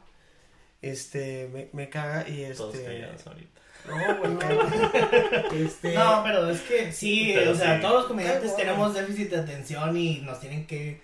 [0.81, 2.85] Este, me, me caga y Todos este.
[2.85, 3.61] callados ahorita.
[3.87, 4.39] No, güey, no.
[5.65, 5.93] Este.
[5.93, 7.81] No, pero es que sí, Pero o sea, sí.
[7.81, 8.71] todos los comediantes Qué bueno.
[8.71, 11.01] tenemos déficit de atención y nos tienen que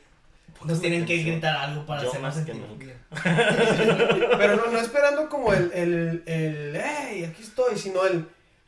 [0.64, 2.86] nos tienen que gritar algo para Yo hacernos más que sentir nunca.
[2.86, 2.98] bien.
[4.38, 8.26] Pero no, no esperando como el, el, el, hey, aquí estoy, sino el,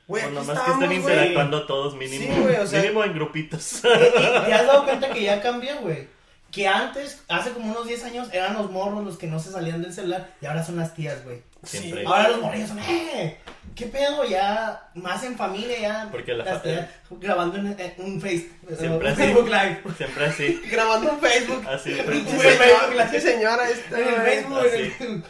[0.08, 0.98] Güey, O nomás que estén güey.
[1.00, 2.34] interactuando todos mínimo.
[2.34, 3.80] Sí, güey, o sea- mínimo en grupitos.
[3.80, 6.08] ¿Y ¿Te has dado cuenta que ya cambió, güey?
[6.52, 9.82] Que antes, hace como unos 10 años, eran los morros los que no se salían
[9.82, 11.42] del celular y ahora son las tías, güey.
[11.64, 12.06] Siempre.
[12.06, 13.38] Ahora los morrillos son, ¡eh!
[13.76, 14.24] ¿Qué pedo?
[14.24, 16.08] Ya, más en familia, ya.
[16.10, 19.16] Porque la las tías grabando en, en un Face, Siempre un así.
[19.22, 19.82] Facebook Live.
[19.98, 20.62] Siempre así.
[20.72, 21.68] Grabando en Facebook.
[21.68, 21.94] Así.
[21.94, 22.24] Sí, Güey,
[22.58, 24.22] señora, sí, señora, esta, En el.
[24.22, 25.24] Facebook, así.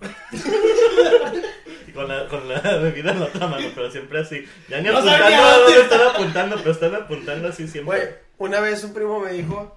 [1.98, 4.44] con la, con la bebida en la otra mano, pero siempre así.
[4.68, 8.22] Ya ni No apuntando a dónde están apuntando, pero están apuntando así Güey, siempre.
[8.38, 9.76] una vez un primo me dijo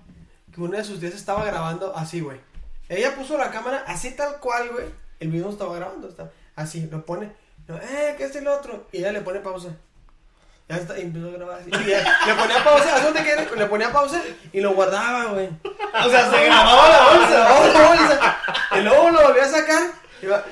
[0.54, 2.40] que una de sus tías estaba grabando así, güey.
[2.90, 4.86] Ella puso la cámara así tal cual, güey.
[5.20, 7.32] El video no estaba grabando, está así, lo pone.
[7.68, 8.88] no, eh, ¿qué es el otro?
[8.92, 9.70] Y ella le pone pausa.
[10.70, 11.70] Ya está, y empezó a grabar así.
[11.70, 13.46] Y ya, le ponía pausa, ¿a dónde quiere?
[13.58, 14.22] Le ponía pausa
[14.54, 15.50] y lo guardaba, güey.
[16.06, 17.40] O sea, se grababa la bolsa.
[17.40, 18.38] La bolsa.
[18.78, 19.84] Y luego lo volvió a sacar.
[20.22, 20.46] Y va,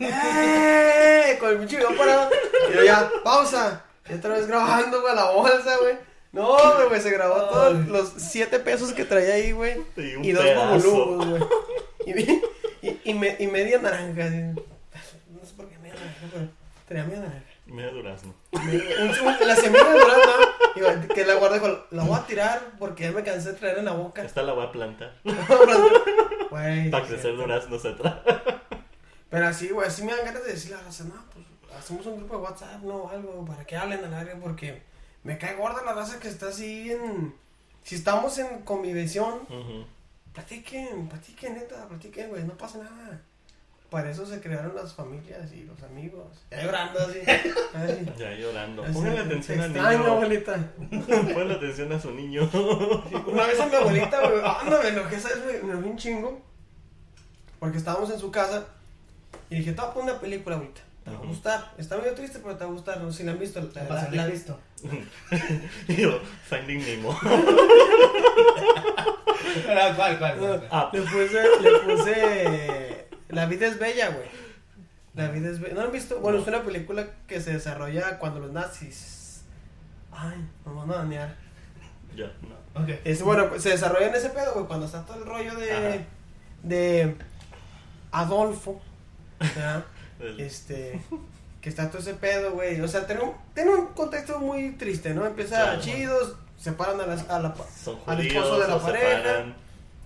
[0.00, 1.36] ¡eh!
[1.40, 2.30] Con el pinche video parado.
[2.68, 3.84] Y luego ya, pausa.
[4.08, 5.96] Y otra vez grabando, güey, la bolsa, güey.
[6.32, 6.56] No,
[6.88, 9.76] güey, se grabó todos los siete pesos que traía ahí, güey.
[9.96, 10.90] Y dos pedazo.
[10.90, 11.42] bubulubos, güey.
[12.06, 12.42] Y, vi-
[12.82, 14.24] y, y, me- y media naranja.
[14.30, 16.48] No sé por qué media naranja, pero
[16.88, 17.44] tenía media naranja.
[17.92, 18.34] Durazno.
[18.52, 23.04] Media- un- la semilla de durazno, que la guardé con, la voy a tirar porque
[23.04, 24.22] ya me cansé de traer en la boca.
[24.22, 25.14] Esta la voy a plantar.
[26.50, 27.36] Güey, Para crecer sí.
[27.36, 28.14] duraznos atrás.
[29.34, 31.44] Pero así, güey, así me dan ganas de decirle a la raza, no, pues
[31.76, 34.80] hacemos un grupo de WhatsApp, no, algo, para que hablen al área, porque
[35.24, 37.34] me cae gorda la raza que está así en.
[37.82, 39.84] Si estamos en convivencia, Ujú.
[40.32, 43.20] platiquen, platiquen, neta, platiquen, güey, no pasa nada.
[43.90, 46.26] Para eso se crearon las familias y los amigos.
[46.52, 47.18] Ya llorando así.
[47.74, 48.84] Ay, Ya llorando.
[48.84, 50.06] Póngale te atención al niño.
[50.12, 50.70] abuelita.
[51.34, 52.48] Ponle atención a su niño.
[53.26, 55.44] Una vez a mi abuelita, güey, ah, no, me enojé, ¿sabes?
[55.44, 56.40] Me, me un chingo.
[57.58, 58.66] Porque estábamos en su casa
[59.54, 60.80] y dije, te voy a poner una película, abuelita.
[61.04, 61.72] Te va a gustar.
[61.76, 63.00] Está medio triste, pero te va a gustar.
[63.00, 63.60] No sé si la han visto.
[63.74, 64.58] La, La la- de Cristo.
[65.88, 67.18] Y yo, Finding Nemo.
[69.96, 70.38] ¿Cuál, cuál?
[70.38, 70.68] Cuál?
[70.70, 70.90] Ah.
[70.92, 74.26] le puse, le puse La vida es bella, güey.
[75.14, 75.74] La vida es bella.
[75.74, 76.18] ¿No han visto?
[76.20, 79.42] Bueno, es una película que se desarrolla cuando los nazis.
[80.10, 81.34] Ay, nos van a dañar.
[82.16, 82.82] Yo, no.
[82.82, 82.88] Ok.
[83.04, 85.72] Es, bueno, se desarrolla en ese pedo, güey, cuando está todo el rollo de.
[85.72, 85.98] Ajá.
[86.62, 87.16] de.
[88.12, 88.80] Adolfo.
[90.38, 91.00] Este.
[91.60, 92.80] Que está todo ese pedo, güey.
[92.80, 95.24] O sea, tiene un, tiene un contexto muy triste, ¿no?
[95.26, 95.80] Empieza Claro.
[95.80, 99.16] chidos, separan a, las- a la, Son al judíos, esposo de la pareja.
[99.16, 99.54] separan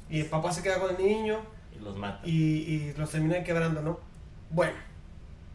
[0.09, 1.41] y el papá se queda con el niño.
[1.77, 2.21] y los matan.
[2.25, 3.99] y, y los terminan quebrando, ¿no?
[4.51, 4.75] Bueno,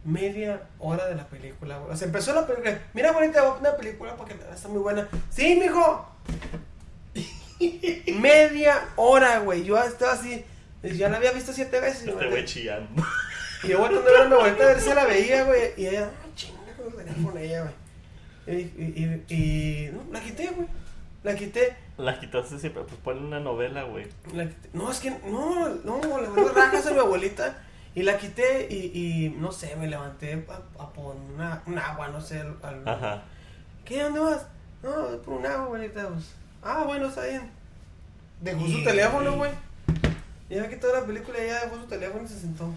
[0.04, 1.92] media hora de la película, güey.
[1.92, 2.78] O sea, empezó la película.
[2.92, 5.08] Mira, bonita, una película porque está muy buena.
[5.30, 6.06] Sí, mijo.
[8.20, 9.64] media hora, güey.
[9.64, 10.44] Yo estaba así.
[10.82, 12.06] Ya la había visto siete veces.
[12.06, 13.02] Este güey chillando.
[13.64, 15.60] Y yo volteando a ver a mi abuelita a ver si la veía, güey.
[15.76, 17.74] Y ella, ah, chinga con el teléfono ella, güey.
[18.46, 20.66] Y, y, y, y- no, la quité, güey.
[21.22, 21.76] La quité.
[21.96, 24.06] La quitaste siempre, pues ponle una novela, güey.
[24.34, 24.68] La quité.
[24.74, 27.56] No, es que no, no, le mandé rajas a mi abuelita
[27.94, 32.08] y la quité y, y no sé, me levanté a, a por una, un agua,
[32.08, 32.40] no sé.
[32.40, 33.22] al- Ajá.
[33.84, 34.02] ¿Qué?
[34.02, 34.46] ¿Dónde vas?
[34.82, 36.08] No, voy por un agua, abuelita.
[36.08, 36.34] Pues.
[36.62, 37.50] Ah, bueno, está bien.
[38.40, 39.52] Dejó su teléfono, güey.
[40.50, 42.68] Y ya quitó la película y ya dejó su teléfono y se sentó.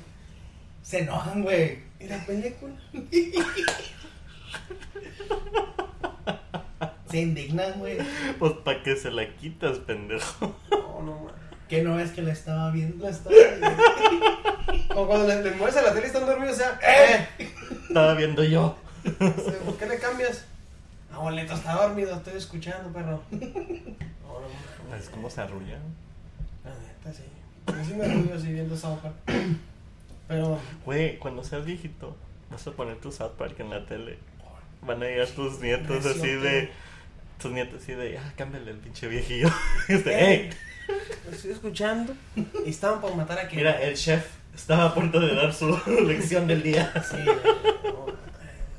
[0.82, 1.80] Se enojan, güey.
[2.00, 2.74] ¿Y la película?
[7.10, 7.98] Se indignan, güey.
[8.38, 10.56] Pues para que se la quitas, pendejo.
[10.72, 11.34] No, no, man.
[11.70, 13.68] Que no es que la estaba viendo, la estaba viendo.
[14.94, 17.28] Como cuando le, le mueves a la tele y están dormidos, o sea, ¡eh!
[17.88, 18.78] Estaba viendo yo.
[19.66, 20.46] ¿Por qué le cambias?
[21.14, 23.24] Abuelito, está dormido, estoy escuchando, perro.
[23.32, 24.96] No, no, no.
[24.96, 25.78] Es como se arrulla.
[26.64, 27.24] La neta, sí.
[27.68, 29.16] Yo sí me arrullo así viendo South Park.
[30.28, 32.16] Pero, Güey, cuando seas viejito,
[32.52, 34.18] vas a poner tu South Park en la tele.
[34.82, 36.70] Van a llegar tus nietos así de.
[37.40, 38.18] Tus nietos así de.
[38.18, 39.50] Ah, cámbiale el pinche viejillo.
[39.88, 40.50] Este, "Ey,
[41.26, 42.14] lo estoy escuchando
[42.66, 43.58] y estaban por matar a quien.
[43.58, 45.68] Mira, el chef estaba a punto de dar su
[46.06, 46.92] lección del día.
[47.10, 47.18] Sí,
[47.84, 48.08] no,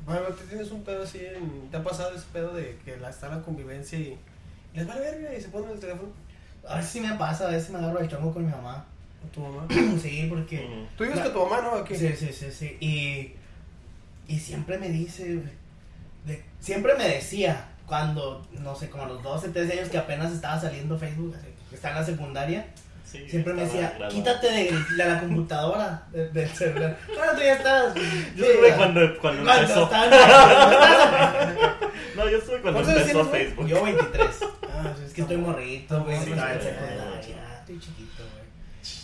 [0.06, 3.10] bueno, tú tienes un pedo así, en- ¿te ha pasado ese pedo de que la,
[3.10, 4.18] está la convivencia y
[4.74, 6.08] les vale verga y se ponen el teléfono?
[6.66, 8.86] A veces sí me pasa, a veces me agarro el chongo con mi mamá.
[9.24, 9.66] ¿O tu mamá?
[10.02, 10.86] Sí, porque.
[10.96, 11.74] Tú dices que tu mamá, ¿no?
[11.76, 11.94] Aquí.
[11.94, 12.76] Sí, sí, sí, sí.
[12.80, 13.32] Y,
[14.32, 15.40] y siempre me dice,
[16.24, 20.32] de- siempre me decía, cuando, no sé, como a los 12, 13 años que apenas
[20.32, 22.66] estaba saliendo Facebook, así, que está en la secundaria,
[23.04, 26.98] Sí, siempre me decía, quítate de, de la computadora, de- del celular.
[27.08, 27.94] Bueno, tú ya estás.
[27.94, 29.84] Yo sí, estuve cuando, cuando Cuando empezó.
[29.84, 30.08] estaba
[32.16, 33.30] No, yo estuve cuando ¿Cuántos años empezó?
[33.30, 33.66] Facebook.
[33.66, 34.26] Yo 23.
[34.80, 36.16] Ah, Es que estoy morrito, güey.
[36.22, 37.32] Sí, estaba en sí, secundaria, sí.
[37.60, 38.37] estoy chiquito, güey.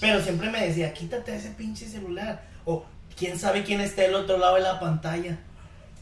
[0.00, 2.42] Pero siempre me decía, quítate ese pinche celular.
[2.64, 2.84] O
[3.16, 5.38] quién sabe quién está del otro lado de la pantalla.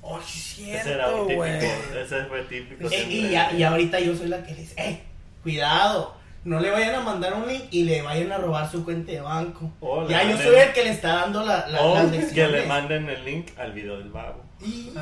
[0.01, 1.37] Oh, cierto, típico.
[1.37, 1.53] güey.
[1.57, 2.89] Ese fue típico.
[2.91, 5.01] Eh, y, ya- y ahorita yo soy la que le dice, eh,
[5.45, 9.13] cuidado, no le vayan a mandar un link y le vayan a robar su cuenta
[9.13, 9.71] de banco.
[9.79, 12.49] O le ya yo soy el que le está dando la, la, O las que
[12.49, 14.43] le manden el link al video del babo.
[14.61, 14.93] Y-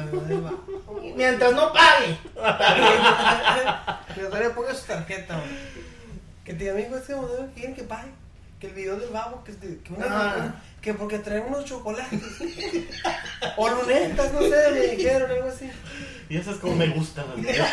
[1.16, 2.16] mientras no pague.
[4.14, 5.48] Que todavía ponga su tarjeta, güey.
[6.44, 8.10] Que te amigo, este modelo quieren que pague.
[8.60, 10.54] Que el video del babo, que, este- que, una- Ah.
[10.82, 12.20] que porque traen unos chocolates.
[13.56, 15.70] o lunetas, no sé, me dijeron, algo así.
[16.28, 17.66] Y eso es como me gustan las videos.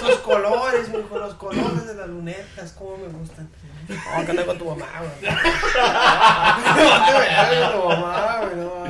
[0.00, 3.48] Sus colores, me dijo, los colores de las lunetas, cómo me gustan.
[3.88, 5.34] No, que anda con tu mamá, güey.
[7.60, 8.84] No tu mamá, güey, no.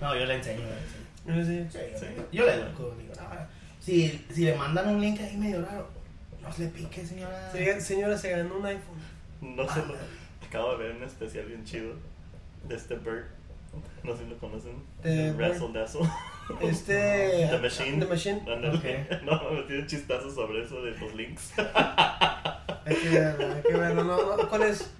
[0.00, 0.64] No, yo le enseño.
[1.26, 2.06] Sí, yo, Sí.
[2.32, 3.28] yo le educo, digo, no,
[3.78, 5.88] si, si le mandan un link ahí medio raro,
[6.42, 7.52] no se le pique, señora.
[7.80, 8.98] Señora, se ganó un iPhone.
[9.42, 9.94] No sé, lo-
[10.50, 11.94] acabo de ver un especial bien chido
[12.64, 13.26] de este Bert.
[14.02, 14.82] No sé si lo conocen.
[15.02, 16.00] De Razzle Dazzle.
[16.60, 17.48] Este.
[17.50, 17.98] The Machine.
[18.00, 18.40] The Machine.
[18.40, 18.76] Ándale.
[18.76, 19.22] Ok.
[19.24, 21.52] No, me tiene un chistazo sobre eso de los links.
[22.86, 24.04] Hay que verlo, hay que verlo.
[24.04, 24.90] No, no, ¿Cuál es?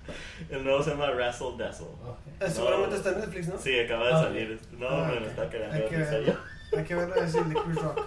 [0.51, 1.87] El nuevo se llama Razzle Dazzle.
[1.87, 2.19] Ok.
[2.41, 3.59] Eh, Seguramente está en Netflix, ¿no?
[3.59, 4.61] Sí, acaba de Ah, salir.
[4.79, 6.37] No, Ah, me lo está cagando Hay de que verlo.
[6.77, 8.01] Hay que verlo, es el de Chris Rock.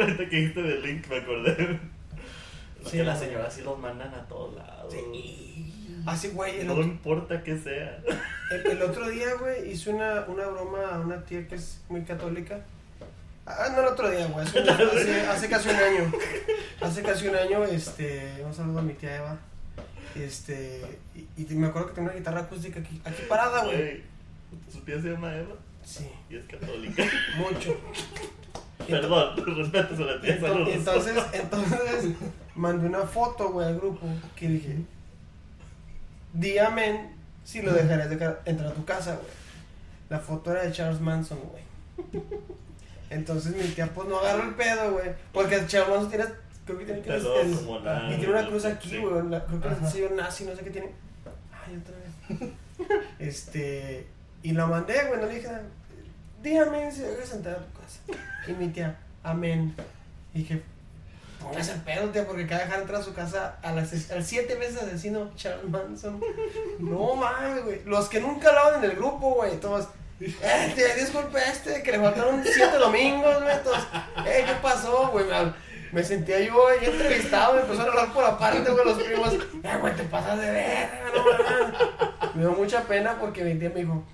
[0.00, 1.80] Ahorita que dijiste del link me acordé.
[2.86, 4.94] Sí, que las señoras sí los mandan a todos lados.
[4.94, 5.74] Sí.
[6.06, 7.98] Así, güey, el, No otro- importa que sea.
[8.50, 12.02] el, el otro día, güey, hice una, una broma a una tía que es muy
[12.02, 12.60] católica.
[13.46, 14.62] Ah, no el otro día, güey, hace,
[15.48, 16.12] casi un año.
[16.80, 19.38] Hace casi un año, este, un saludo a mi tía Eva.
[20.14, 20.82] Este,
[21.14, 23.76] y, y me acuerdo que tenía una guitarra acústica aquí, aquí parada, güey.
[23.76, 24.02] Güey,
[24.72, 25.54] ¿Su tía se llama Eva?
[25.84, 27.02] Sí, Y es católica.
[27.36, 27.74] mucho.
[28.88, 30.40] Perdón, respeto a la tía.
[30.40, 30.68] Saludos.
[30.72, 32.06] Entonces, entonces
[32.54, 34.06] mandé una foto, güey, al grupo
[34.36, 34.76] que dije,
[36.38, 39.26] di amén si lo dejarás de entrar a tu casa, güey.
[40.08, 42.22] La foto era de Charles Manson, güey.
[43.10, 45.10] Entonces mi tía pues no agarró el pedo, güey.
[45.32, 46.24] Porque Charles Manson tiene,
[46.66, 49.12] creo que tiene que la- y tiene una cruz aquí, güey.
[49.28, 49.78] Creo que Ajá.
[49.86, 50.90] el sello nazi, no sé qué tiene.
[51.66, 52.50] Ay, otra vez.
[53.18, 54.06] Este,
[54.44, 55.48] y la mandé, güey, no le dije.
[56.42, 58.00] Di amén si dejas entrar a tu casa.
[58.46, 59.74] Y mi tía, amén.
[60.32, 60.62] Y dije,
[61.40, 64.82] póngase el pedo, tía, porque acaba de dejar entrar a su casa al siete veces
[64.82, 66.20] asesino Charles Manson.
[66.78, 67.82] No mames, güey.
[67.84, 69.88] Los que nunca hablaban en el grupo, güey, todos.
[70.20, 73.62] Eh, tía, disculpe este, que le faltaron siete domingos, güey.
[73.62, 73.78] Todos,
[74.26, 75.26] eh, ¿qué pasó, güey?
[75.92, 79.34] Me, sentía yo entrevistado, me empezaron a hablar por aparte, güey, los primos.
[79.34, 82.34] Eh, güey, te pasas de verga, no mames.
[82.34, 84.04] Me dio mucha pena porque mi tía me dijo,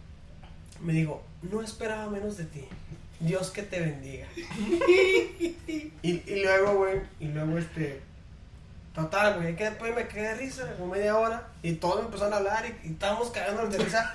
[0.81, 2.69] me dijo, no esperaba menos de ti.
[3.25, 4.27] Dios que te bendiga.
[6.03, 8.01] y, y luego, güey, y luego este.
[8.95, 12.33] Total, güey, que después me quedé de risa, como media hora, y todos me empezaron
[12.33, 14.15] a hablar y, y estábamos cagándonos de risa.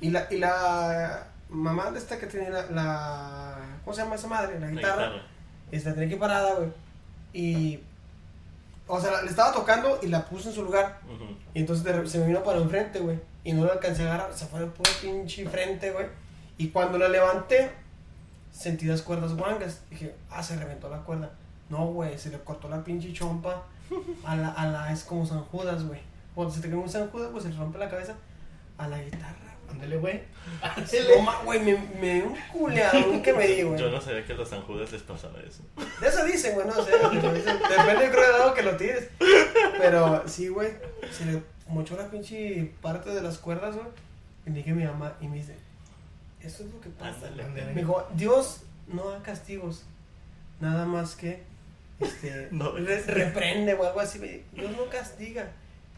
[0.00, 4.28] Y la, y la mamá de esta que tenía la, la- ¿Cómo se llama esa
[4.28, 4.54] madre?
[4.60, 5.06] La La guitarra.
[5.08, 5.22] guitarra.
[5.72, 6.68] Esta tenía que parada, güey.
[7.32, 7.80] Y.
[8.86, 11.00] O sea, le estaba tocando y la puse en su lugar.
[11.54, 13.18] Y entonces se me vino para enfrente, güey.
[13.44, 16.06] Y no la alcancé a agarrar, se fue de puro pinche frente, güey.
[16.58, 17.70] Y cuando la levanté,
[18.52, 19.82] sentí las cuerdas guangas.
[19.90, 21.30] Dije, ah, se reventó la cuerda.
[21.68, 23.62] No, güey, se le cortó la pinche chompa
[24.24, 26.00] a la, a la, es como San Judas, güey.
[26.34, 28.14] Cuando se te cae un San Judas, pues se le rompe la cabeza
[28.78, 29.36] a la guitarra,
[29.70, 30.20] Ándale, güey.
[30.60, 31.16] güey.
[31.16, 33.78] No, ma- güey, me, me dio un culeadón que me di, güey.
[33.78, 35.62] Yo no sabía que a los San Judas les pasaba eso.
[36.00, 36.90] De eso dicen, güey, no sé.
[36.92, 39.08] Depende, yo creo, de lado que lo tires.
[39.78, 40.72] Pero sí, güey,
[41.12, 43.86] se le mochó la pinche parte de las cuerdas, güey.
[44.46, 45.56] Y dije a mi mamá y me dice,
[46.42, 47.30] eso es lo que pasa.
[47.54, 49.84] Me dijo, Dios no da castigos,
[50.60, 51.42] nada más que
[52.00, 52.72] este, No.
[52.72, 54.18] re- reprende o algo así.
[54.52, 55.50] Dios no castiga,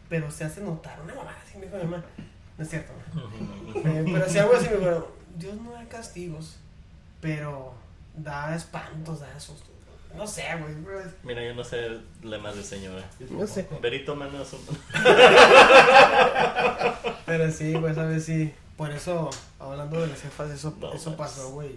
[0.09, 0.99] pero se hace notar.
[1.01, 2.03] Una mamá así me dijo mi mamá.
[2.57, 2.93] No es cierto.
[3.85, 6.57] Eh, pero si algo así me dijo, Dios no da castigos,
[7.21, 7.73] pero
[8.15, 9.69] da espantos, da sustos.
[10.15, 10.75] No sé, güey.
[11.23, 11.89] Mira, yo no sé
[12.21, 13.03] lemas de señora.
[13.31, 13.67] No sé.
[13.81, 14.77] Berito manda un...
[17.25, 18.53] Pero sí, güey, sabes, sí.
[18.77, 21.75] Por eso, hablando de las jefas, eso, No eso pasó, güey.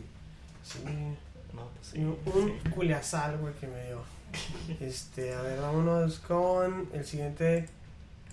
[0.62, 0.78] Sí.
[1.52, 1.98] No, pues sí.
[1.98, 2.18] un
[2.62, 2.70] sí.
[2.70, 4.02] culiazal, güey, que me dio.
[4.80, 7.68] Este, a ver, vámonos con el siguiente.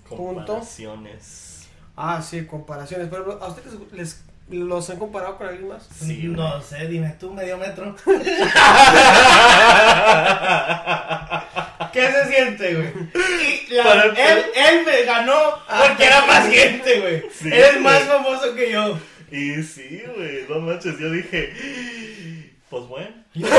[0.07, 0.25] punto.
[0.55, 1.67] Comparaciones.
[1.95, 3.07] Ah, sí, comparaciones.
[3.09, 5.87] Pero, ¿a ustedes les, los han comparado con alguien más?
[5.93, 7.95] Sí, no sé, dime tú, medio metro.
[11.93, 12.89] ¿Qué se siente, güey?
[13.67, 17.23] Y la- Para- él, él me ganó porque era más gente, güey.
[17.31, 18.97] Sí, él es más famoso que yo.
[19.31, 21.53] Y sí, güey, no manches, yo dije,
[22.69, 23.51] pues bueno, te Como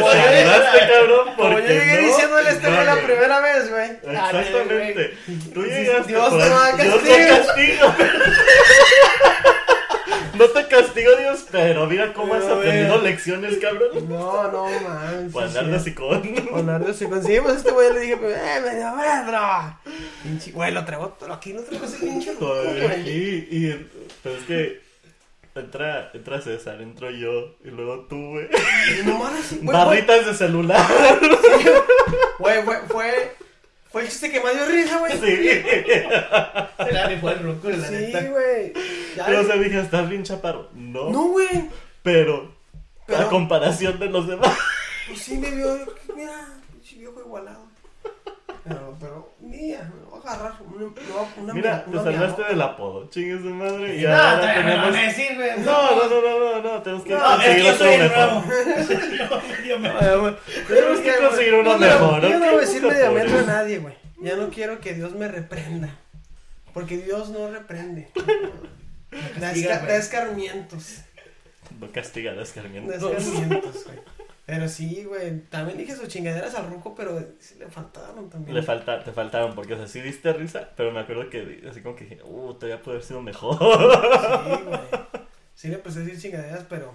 [0.00, 3.90] yo salvaste, cabrón, Como yo porque llegué no, diciéndole este fue la primera vez, güey.
[4.14, 5.14] Exactamente.
[5.52, 7.96] Tú llegaste Dios te va a Dios te castiga.
[10.38, 14.08] No te castigó Dios mames, pero mira cómo has aprendido lecciones, cabrón.
[14.08, 15.32] No, no mames.
[15.32, 15.84] Para sí, andar de sí.
[15.90, 16.22] sicón.
[16.34, 19.78] Leonardo, si conseguimos este güey, le dije, pues, eh, medio metro.
[20.22, 22.32] Pinche, güey, lo traigo, pero aquí no traigo ese pinche
[23.06, 23.88] y, y,
[24.22, 24.80] pero es que
[25.54, 28.48] entra, entra César, entro yo, y luego tú, güey.
[28.52, 30.86] Así, güey, Barritas de celular.
[32.38, 33.32] Güey, güey, fue,
[33.90, 35.12] fue el chiste que más dio risa, güey.
[35.12, 35.48] Sí.
[36.86, 38.20] Se la rifó el ruco, la Sí, neta.
[38.24, 38.72] güey.
[39.16, 40.68] Yo o sea, dije, estás bien chaparro.
[40.74, 41.70] No, No, güey.
[42.02, 42.52] pero,
[43.02, 44.56] a Pero- comparación de los demás.
[45.08, 45.78] Pues sí me vio,
[46.16, 46.32] mira,
[46.96, 47.66] viejo igualado.
[48.64, 52.48] Pero, pero, mira, me voy a agarrar una, una, una Mira, te una salvaste miadota.
[52.48, 53.96] del apodo, chingue su madre.
[53.96, 54.86] Y No, ahora me tenemos.
[54.96, 55.50] a decir, güey.
[55.60, 58.02] No, no, no, no, no, no, tenemos que No, es que conseguir otro soy el
[58.02, 58.32] mejor.
[58.46, 59.42] nuevo.
[59.68, 60.36] Yo me- Ay, güey.
[60.66, 63.94] Tenemos que conseguir uno no- mejor, Yo no voy a decir metro a nadie, güey.
[64.18, 65.90] Ya no quiero que Dios me reprenda.
[66.74, 68.08] Porque Dios no reprende.
[69.40, 71.00] Da esca- da escarmientos.
[71.80, 72.94] No castiga Da escarmientos.
[72.94, 73.98] escarmientos, güey.
[74.46, 75.40] Pero sí, güey.
[75.50, 78.54] También dije sus chingaderas al ruco, pero sí le faltaron también.
[78.54, 81.80] Le falta, te faltaron, porque o sea, sí diste risa, pero me acuerdo que así
[81.80, 83.58] como que dije, uh, todavía puede haber sido mejor.
[83.58, 84.80] Sí, güey.
[85.56, 86.94] Sí le empecé a decir chingaderas, pero.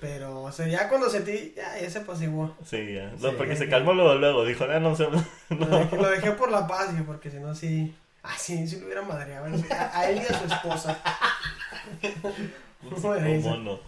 [0.00, 2.54] Pero, o sea, ya cuando sentí, ya, ya se apaciguó.
[2.66, 3.10] Sí, ya.
[3.18, 3.34] No, Sí.
[3.38, 4.44] porque se calmó luego, luego.
[4.44, 5.06] Dijo, ah, no sé.
[5.48, 7.94] Lo, dejé, lo dejé por la paz, güey, porque si no, sí.
[8.24, 9.46] Ah, sí, sí lo hubiera madreado.
[9.70, 10.98] A, a él y a su esposa.
[12.82, 13.80] ¿Cómo no?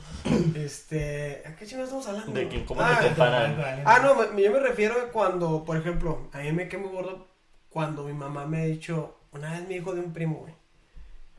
[0.54, 1.42] Este.
[1.46, 2.32] ¿A qué chingados estamos hablando?
[2.32, 3.82] De quién, cómo ah, te comparan.
[3.84, 6.90] Ah, no, me- yo me refiero a cuando, por ejemplo, a mí me quedé muy
[6.92, 7.26] gordo
[7.68, 10.54] cuando mi mamá me ha dicho, una vez me dijo de un primo, güey.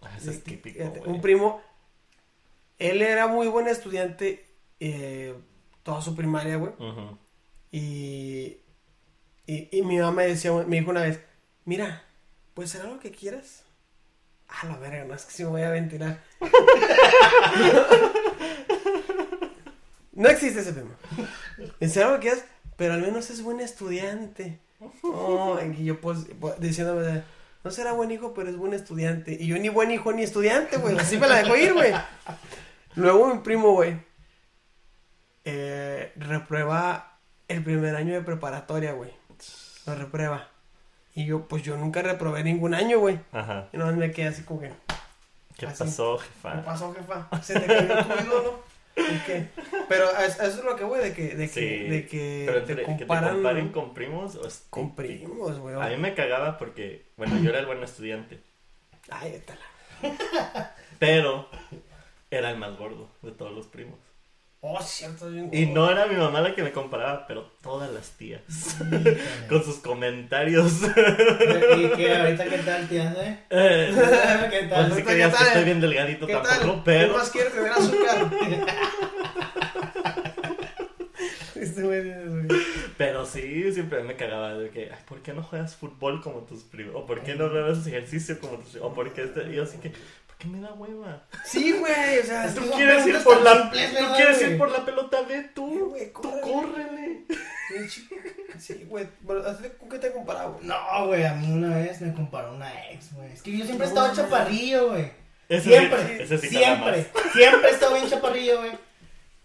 [0.02, 1.12] Ah, Eso es típico, Fíjate, güey.
[1.12, 1.62] Un primo,
[2.78, 4.45] él era muy buen estudiante
[4.80, 5.36] eh,
[5.84, 6.74] toda su primaria, güey.
[7.72, 8.58] Y,
[9.48, 11.20] y, y mi mamá me decía, me dijo una vez,
[11.66, 12.04] mira,
[12.58, 13.62] pues será lo que quieras.
[14.47, 16.24] A la verga, no es que si me voy a ventilar.
[20.14, 20.95] no existe ese tema.
[21.88, 22.45] Será lo que quieras,
[22.76, 24.60] pero al menos es buen estudiante.
[25.03, 27.22] Oh, y yo pues, pues, diciéndome,
[27.64, 29.38] no será buen hijo, pero es buen estudiante.
[29.39, 30.97] Y yo ni buen hijo ni estudiante, güey.
[30.97, 31.93] Así me la dejó ir, güey.
[32.95, 33.99] Luego mi primo, güey,
[35.45, 39.14] eh, reprueba el primer año de preparatoria, güey.
[39.86, 40.57] Lo reprueba.
[41.18, 43.20] Y yo, pues yo nunca reprobé ningún año, güey.
[43.32, 43.70] Ajá.
[43.74, 44.72] Y no me quedé así como que,
[45.57, 45.84] ¿Qué Así.
[45.84, 46.63] pasó, ¿qué jefa?
[46.63, 47.28] pasó, jefa?
[47.41, 48.63] ¿Se te cayó tu ídolo?
[48.95, 49.47] ¿Y qué?
[49.89, 51.89] Pero a- a eso es lo que, güey, de que, de que, Sí.
[51.89, 55.57] de que Pero te entre, que te comparan comparen con primos o es con primos,
[55.57, 55.74] güey.
[55.76, 58.39] A mí me cagaba porque, bueno, yo era el buen estudiante,
[59.09, 59.61] Ay, étala.
[60.99, 61.47] pero
[62.30, 63.97] era el más gordo de todos los primos.
[64.70, 65.30] Oh, cierto.
[65.53, 68.41] Y no era mi mamá la que me comparaba, pero todas las tías.
[69.49, 70.82] Con sus comentarios.
[71.78, 72.13] ¿Y qué?
[72.15, 73.15] ¿Ahorita qué tal, tía?
[73.18, 73.39] eh?
[73.49, 73.91] Eh,
[74.51, 74.89] ¿Qué pues tal?
[74.91, 75.47] sí ¿Qué que digas que tal?
[75.47, 76.76] estoy bien delgadito ¿Qué tampoco, tal?
[76.76, 77.13] ¿Qué pero...
[77.18, 78.32] más quieres tener azúcar?
[81.55, 82.47] este.
[82.97, 86.63] Pero sí, siempre me cagaba de que, ay, ¿por qué no juegas fútbol como tus
[86.63, 86.95] primos?
[86.95, 88.91] ¿O por qué no haces ejercicio como tus primos?
[88.91, 89.49] ¿O por qué este?
[89.51, 91.24] Y yo así que, ¿por qué me da hueva?
[91.46, 94.72] Sí, güey, o sea, Tú quieres ir por la, simples, tú ¿verdad, quieres ir por
[94.72, 95.90] la pelota, Sí, tú.
[95.90, 97.26] güey, Tú córrele.
[98.60, 99.08] Sí, güey.
[99.80, 100.66] ¿con qué te comparaba, güey?
[100.66, 103.32] No, güey, a mí una vez me comparó una ex, güey.
[103.34, 105.12] Es que yo siempre he estado chaparrillo, güey.
[105.50, 108.72] Sí- Siempre, sí siempre, siempre he estado bien chaparrillo, güey.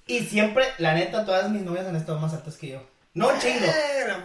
[0.07, 2.83] Y siempre, la neta, todas mis novias han estado más altas que yo.
[3.15, 3.67] No chingo.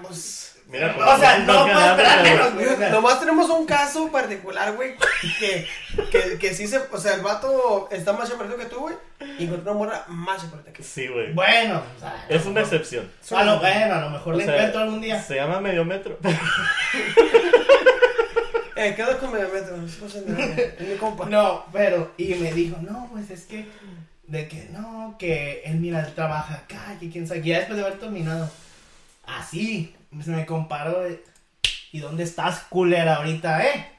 [0.01, 0.56] Pues.
[0.69, 2.91] Mira, O sea, no ganamos, esperar güey.
[2.91, 4.95] Nomás tenemos un caso particular, güey,
[5.39, 5.65] que,
[6.11, 8.95] que, que sí se, o sea, el vato está más chaparrito que tú, güey,
[9.39, 10.89] y encontró una morra más chaparrita que tú.
[10.89, 11.31] Sí, güey.
[11.31, 13.09] Bueno, o sea, Es una excepción.
[13.31, 15.21] A lo bueno, a lo mejor O le sea, encuentro algún día.
[15.21, 16.17] Se llama medio metro.
[18.79, 21.25] Eh, queda con medio metro, no sé nada, es mi compa.
[21.25, 23.67] No, pero, y me dijo, no, pues es que,
[24.27, 27.83] de que no, que él, mira, él trabaja acá, que quién sabe, ya después de
[27.83, 28.51] haber terminado,
[29.25, 31.23] así, se me comparó, de,
[31.91, 33.91] ¿y dónde estás, culera, ahorita, eh?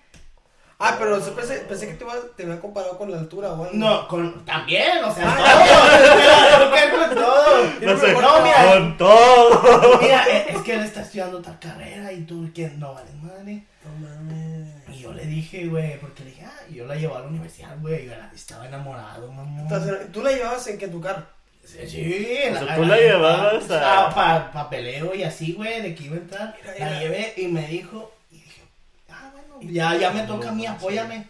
[0.81, 3.71] Ah, pero yo pensé, pensé que te, iba, te había comparado con la altura, güey.
[3.73, 6.71] No, con, también, o sea, todo,
[7.09, 7.65] con todo.
[7.81, 9.99] No sé, No, mira, con todo.
[10.01, 13.65] mira, es, es que él está estudiando tal carrera y tú, que no vale madre.
[13.85, 14.69] No mames.
[14.89, 17.29] Y yo le dije, güey, porque le dije, ah, y yo la llevaba a la
[17.29, 19.63] universidad, güey, yo era- estaba enamorado, mamá.
[19.63, 21.25] Entonces, ¿Tú la llevabas en que en tu carro?
[21.71, 26.05] Sí, sí, O sea, tú la llevabas a- Para papeleo y así, güey, de que
[26.05, 26.57] iba a entrar.
[26.75, 28.63] Mira, La llevé y me dijo, y dije,
[29.11, 31.29] ah, bueno, ya, ya me toca a mí, apóyame.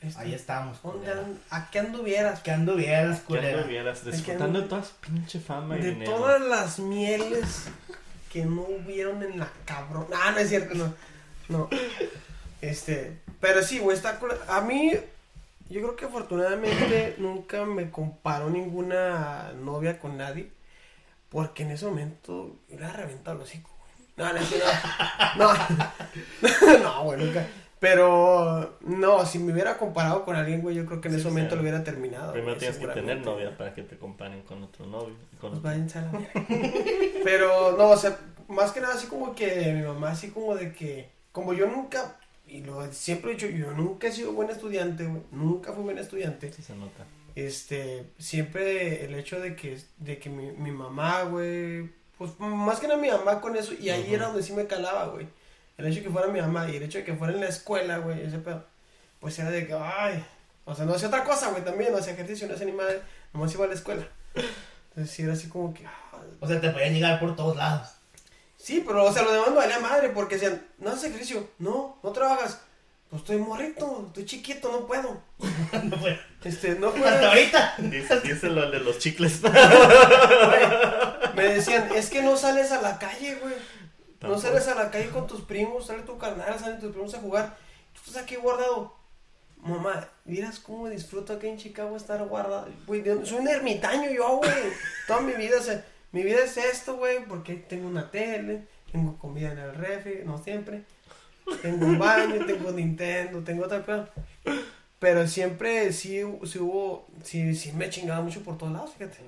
[0.00, 1.20] Este, Ahí estamos, ¿dónde culera.
[1.22, 2.40] an- ¿A qué anduvieras?
[2.40, 3.58] Que anduvieras, culera.
[3.58, 6.12] anduvieras disfrutando de toda su pinche fama y De dinero.
[6.12, 7.64] todas las mieles
[8.32, 10.06] que no hubieron en la cabrón.
[10.14, 10.94] Ah, no es cierto, no.
[11.48, 11.68] No.
[12.60, 14.20] Este, pero sí, güey, está.
[14.48, 14.92] A mí,
[15.70, 20.50] yo creo que afortunadamente nunca me comparó ninguna novia con nadie.
[21.30, 23.70] Porque en ese momento le ha reventado el hocico.
[24.16, 24.40] No, no,
[25.36, 25.52] no.
[25.52, 27.46] No, no, güey, nunca.
[27.80, 31.28] Pero, no, si me hubiera comparado con alguien, güey, yo creo que en Sí, ese
[31.28, 32.32] momento lo hubiera terminado.
[32.32, 35.14] Primero güey, tienes que tener novia para que te comparen con otro novio.
[35.40, 36.10] Con Pues otro- la.
[37.24, 38.16] Pero, no, o sea,
[38.48, 42.16] más que nada así como que mi mamá, así como de que, como yo nunca,
[42.48, 45.98] y lo siempre he dicho, yo nunca he sido buen estudiante, güey, nunca fui buen
[45.98, 46.52] estudiante.
[46.52, 47.04] Sí se nota.
[47.34, 52.88] Este, siempre el hecho de que, de que mi, mi mamá, güey, pues más que
[52.88, 55.28] nada mi mamá con eso, y ahí era donde sí me calaba, güey.
[55.76, 57.48] El hecho de que fuera mi mamá y el hecho de que fuera en la
[57.48, 58.64] escuela, güey, ese pedo,
[59.20, 60.24] pues era de que, ay,
[60.64, 63.00] o sea, no hacía otra cosa, güey, también, no hacía ejercicio, no hacía ni madre,
[63.32, 64.08] nomás iba a la escuela.
[64.34, 67.97] Entonces sí era así como que, ah, O sea, te podían llegar por todos lados.
[68.68, 71.98] Sí, pero, o sea, lo demás me valía madre porque decían, no haces ejercicio, no,
[72.02, 72.60] no trabajas.
[73.08, 75.22] Pues estoy morrito, estoy chiquito, no puedo.
[75.84, 76.20] No fue.
[76.44, 77.28] Este, no Hasta puedo.
[77.30, 77.74] ahorita.
[77.78, 79.40] Dice, díselo al de los chicles.
[81.34, 83.54] Me decían, es que no sales a la calle, güey.
[84.20, 87.20] No sales a la calle con tus primos, sale tu carnal, salen tus primos a
[87.20, 87.56] jugar.
[87.94, 88.94] Tú estás aquí guardado.
[89.62, 92.68] Mamá, miras cómo disfruto aquí en Chicago estar guardado.
[92.86, 94.52] Güey, soy un ermitaño yo, güey.
[95.06, 95.82] Toda mi vida, o sea,
[96.12, 100.38] mi vida es esto, güey, porque tengo una tele, tengo comida en el refri, no
[100.42, 100.82] siempre.
[101.62, 104.08] Tengo un baño, tengo Nintendo, tengo otra pedo.
[104.98, 109.18] Pero siempre sí, sí hubo, sí, sí me chingaba mucho por todos lados, fíjate.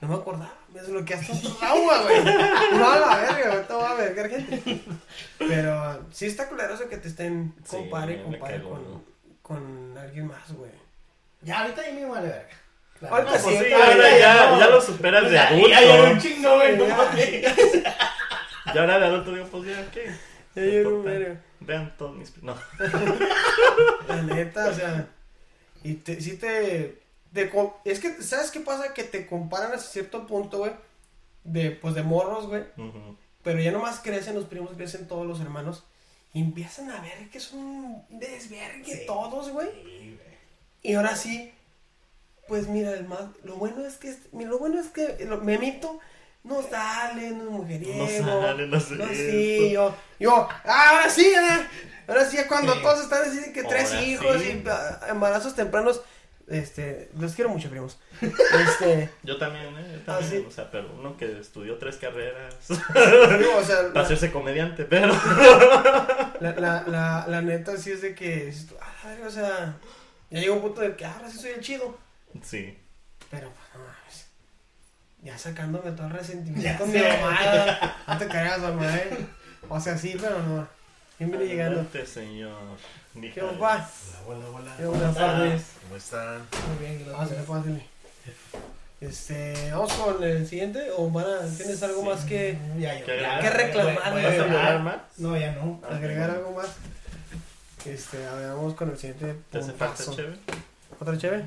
[0.00, 2.24] No me acordaba, me desbloqueaste un trauma, güey.
[2.72, 4.82] No a la verga, te voy a vergar gente.
[5.38, 9.04] Pero sí está culero eso que te estén Sí, compare y me compare con,
[9.40, 10.70] con alguien más, güey.
[11.42, 12.63] Ya, ahorita ya me vale verga.
[13.08, 13.16] Claro.
[13.16, 14.58] Ahorita pues sí, sí, ahora ya ya, no.
[14.60, 15.68] ya lo superas de Ya, adulto.
[15.68, 16.76] ya llevo un chingo, güey.
[16.76, 16.96] no Ya.
[16.96, 17.28] mames.
[18.74, 20.10] Y ahora de adulto digo, pues ya, ¿qué?
[20.54, 21.10] Ya importa.
[21.10, 21.40] verga.
[21.60, 22.42] Vean todos mis...
[22.42, 22.54] No.
[24.08, 25.08] La neta, o sea.
[25.82, 27.02] Y te, sí te,
[27.84, 28.94] Es que, ¿sabes qué pasa?
[28.94, 30.72] Que te comparan hasta cierto punto, güey.
[31.44, 32.64] De, pues de morros, güey.
[33.42, 35.84] Pero ya nomás crecen los primos, crecen todos los hermanos.
[36.32, 39.06] Y empiezan a ver que son un desvergue Sí.
[39.06, 39.68] todos, güey.
[39.68, 40.34] Sí, güey.
[40.82, 41.52] Y ahora sí,
[42.48, 45.98] pues mira, el más, lo bueno es que, lo bueno es que lo, Memito
[46.42, 48.04] no sale, no es mujeriego.
[48.26, 51.66] No sale, no sé No, sí, yo, yo, ah, ahora sí, ¿eh?
[52.06, 52.82] Ahora sí, cuando Sí.
[52.82, 54.62] todos están diciendo que tres hijos sí.
[54.64, 56.02] y ah, embarazos tempranos,
[56.46, 57.98] este, los quiero mucho, primos.
[58.20, 59.92] Este, Yo también, ¿eh?
[59.94, 60.42] Yo Ah, también.
[60.42, 60.46] ¿sí?
[60.46, 64.84] O sea, pero uno que estudió tres carreras digo, o sea, para la, hacerse comediante,
[64.84, 65.14] pero...
[66.40, 69.76] la, la, la, la neta sí es de que, tú, ah, verga, o sea,
[70.28, 71.96] ya llega un punto de que ahora sí soy el chido.
[72.42, 72.78] Sí.
[73.30, 74.26] Pero, pues, no mames.
[75.22, 77.96] Ya sacándome todo el resentimiento Ya con mi mamá.
[78.06, 79.26] No te cargas, mamá, eh.
[79.68, 80.68] O sea, sí, pero no.
[81.16, 81.80] Siempre llegando.
[81.80, 82.58] Adelante, señor.
[83.14, 83.88] ¿Qué papá?
[84.26, 84.96] Hola, hola, ¿Qué hola.
[84.98, 85.62] buenas tardes?
[85.84, 86.38] ¿Cómo están?
[86.68, 87.18] Muy bien, gracias.
[87.18, 87.86] Pásale, pásale.
[89.00, 90.90] Este, vamos con el siguiente.
[90.96, 92.08] ¿O van a, tienes algo Sí.
[92.08, 94.96] más que Ya, yo- ¿Qué ya, ¿Qué reclamar, voy- voy más?
[95.18, 95.80] No, ya no.
[95.84, 96.66] Ah, agregar algo más?
[97.84, 100.36] Este, a ver, vamos con el siguiente ¿Te hace falta chévere?
[100.98, 101.44] ¿Otra chévere?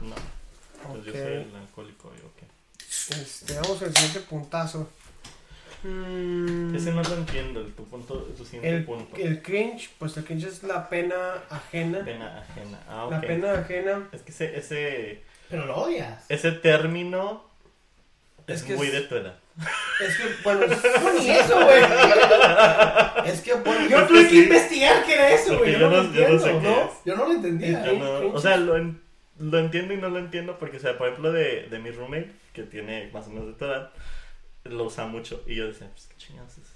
[0.00, 0.14] No.
[0.92, 1.18] Pues yo Ok.
[1.18, 2.46] soy el alcohólico, yo qué.
[3.22, 4.88] Este, vamos el siguiente puntazo.
[5.84, 9.16] Mm, Ese no lo entiendo, el, tu punto, tu siguiente el, punto.
[9.16, 11.16] el cringe, pues el cringe es la pena
[11.50, 12.04] ajena.
[12.04, 12.78] Pena ajena.
[12.88, 13.26] Ah, La ok.
[13.26, 14.08] pena ajena.
[14.12, 16.24] Es que ese, ese, Pero lo odias.
[16.28, 17.42] ese término
[18.46, 19.34] es, Es que muy es- de tu edad.
[20.00, 20.60] Es que, bueno,
[21.02, 21.82] No, ni eso, güey.
[23.26, 24.42] es que, bueno, Yo Es tuve que que sí.
[24.44, 25.72] investigar qué era eso, güey.
[25.72, 26.60] yo Yo, no no- lo yo no sé.
[27.04, 27.84] Yo no lo entendía.
[27.84, 28.34] Yo no- cringe.
[28.36, 28.76] o sea, lo,
[29.42, 32.30] lo entiendo y no lo entiendo porque, o sea, por ejemplo, de, de mi roommate,
[32.52, 33.90] que tiene más o menos de tu edad,
[34.64, 35.42] lo usa mucho.
[35.46, 36.72] Y yo decía, pues qué chingados es?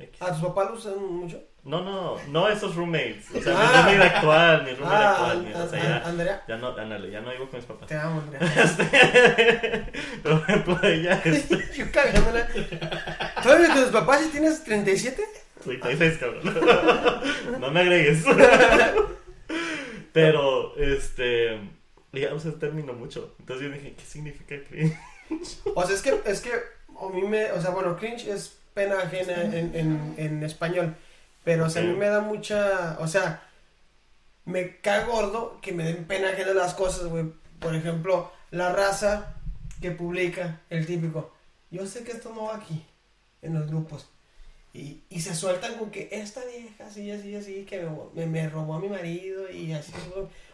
[0.00, 0.22] X.
[0.22, 1.42] ¿A tus papás lo usan mucho?
[1.64, 3.26] No, no, no esos roommates.
[3.34, 3.82] O sea, mi Ah.
[3.82, 5.42] roommate actual, mi roommate Ah, actual.
[5.42, 7.66] mi- o An- sea, An- ya, Andrea, ya no, ándale, ya no vivo con mis
[7.66, 7.88] papás.
[7.88, 8.40] te amo, Andrea.
[10.22, 12.48] Por ejemplo, ella es Yo cagándola.
[13.42, 15.22] ¿Todavía con tus papás y tienes 37?
[15.64, 16.42] 36, cabrón.
[17.60, 18.24] No me agregues.
[20.12, 21.58] Pero, este.
[22.12, 23.34] Usa el término mucho.
[23.38, 24.96] Entonces yo dije, ¿qué significa cringe?
[25.74, 28.98] O sea, es que, es que a mí me, o sea, bueno, cringe es pena
[28.98, 30.96] ajena en, en, en español,
[31.44, 33.42] pero o sea, a mí me da mucha, o sea,
[34.46, 37.26] me cae gordo que me den pena ajena las cosas, güey.
[37.60, 39.34] Por ejemplo, la raza
[39.82, 41.32] que publica, el típico,
[41.70, 42.84] yo sé que esto no va aquí,
[43.42, 44.08] en los grupos.
[44.72, 48.48] Y, y se sueltan con que esta vieja, así, así, así, que me, me, me
[48.48, 49.92] robó a mi marido y así.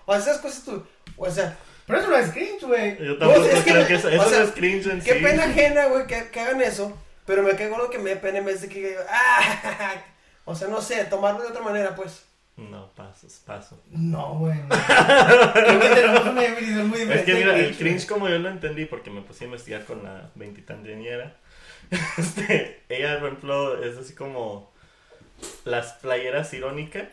[0.06, 0.86] O sea, esas cosas tú,
[1.16, 3.04] o sea, Pero eso no es cringe, güey.
[3.04, 5.20] Yo tampoco es creo que eso, eso sea, no es cringe en Qué sí.
[5.22, 6.96] pena ajena, güey, que, que hagan eso.
[7.26, 9.94] Pero me cae gordo que me dé pena en vez de que ah,
[10.44, 12.24] o sea, no sé, tomarlo de otra manera, pues.
[12.56, 13.82] No, pasos, paso.
[13.90, 14.56] No, güey.
[14.68, 16.40] no.
[16.40, 20.04] Es que mira, el cringe como yo lo entendí, porque me puse a investigar con
[20.04, 21.36] la veintitanteñera.
[22.16, 24.72] Este, ella, por ejemplo, es así como
[25.64, 27.08] las playeras irónicas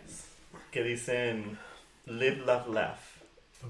[0.71, 1.59] que dicen
[2.05, 2.99] live, love, laugh.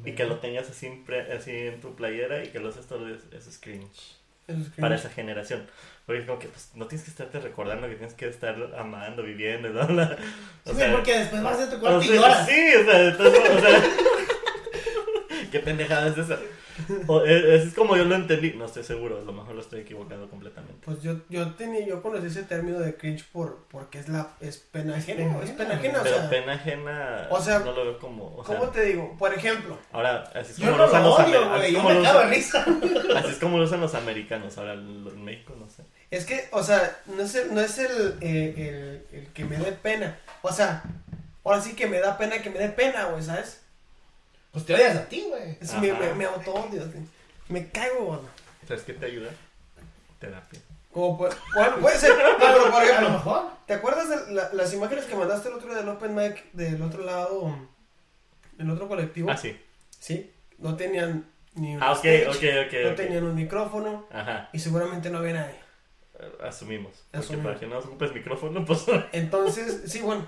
[0.06, 1.04] Y que lo tengas así,
[1.36, 4.16] así en tu playera y que lo haces todo eso, eso es cringe.
[4.48, 4.80] Eso es cringe.
[4.80, 5.68] Para esa generación.
[6.06, 9.24] Porque es como que pues, no tienes que estarte recordando que tienes que estar amando,
[9.24, 10.18] viviendo, bla, bla.
[10.66, 12.48] Sí, güey, porque después vas a tu cuarto o y sea, lloras.
[12.48, 13.82] Sí, o sea, entonces, o sea,
[15.52, 16.40] qué pendejada es esa.
[17.08, 19.62] O, e- es, es como yo lo entendí, no estoy seguro, a lo mejor lo
[19.62, 20.78] estoy equivocado completamente.
[20.86, 24.58] Pues yo, yo tenía, yo conocí ese término de cringe por, porque es la, es
[24.58, 28.00] pena ajena, es pena ajena, o Pero sea, pena ajena o sea, no lo veo
[28.00, 29.16] como, o sea, ¿cómo te digo?
[29.20, 31.92] Por ejemplo, ahora así es como lo usan lo los odio, amer- así es como
[31.92, 32.66] lo usan- risa.
[33.18, 35.84] así es como lo usan los americanos, ahora en México no sé.
[36.10, 39.58] es que, o sea, no es el, no es el, eh, el, el que me
[39.58, 40.84] dé pena, o sea,
[41.44, 43.61] ahora sí que me da pena que me dé pena, güey, ¿sabes?
[44.52, 45.58] Pues te odias a ti, güey.
[45.62, 46.84] Es me, me, me auto-odio,
[47.50, 48.20] me caigo, güey.
[48.68, 49.30] ¿Sabes qué te ayuda?
[50.20, 50.60] Terapia.
[50.94, 53.44] Como puede, bueno, puede ser, no, pero por A lo ejemplo, mejor.
[53.66, 56.82] ¿te acuerdas de la- las imágenes que mandaste el otro día del Open Mic del
[56.82, 57.56] otro lado,
[58.58, 59.30] del otro colectivo?
[59.32, 59.58] Ah, sí.
[60.00, 61.26] Sí, no tenían
[61.56, 62.90] ni un Ah, ok, stage, ok, ok.
[62.90, 64.50] no tenían un micrófono Ajá.
[64.52, 65.56] y seguramente no había nadie.
[66.20, 66.92] Eh, Asumimos.
[67.12, 67.46] Porque Asumimos.
[67.48, 68.84] para que no ocupes micrófono, pues.
[69.14, 70.28] Entonces, sí, bueno,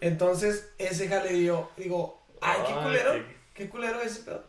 [0.00, 4.42] entonces ese jale dio, digo, ay, qué Ay, culero, qué- qué culero ese pedo.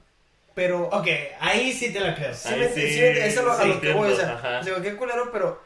[0.53, 1.07] Pero, Ok,
[1.39, 2.34] ahí sí te la creo.
[2.34, 4.34] sí, me, sí, sí me- eso es lo- a sí lo que voy, o sea,
[4.34, 4.62] ajá.
[4.62, 5.62] digo, qué culero, pero,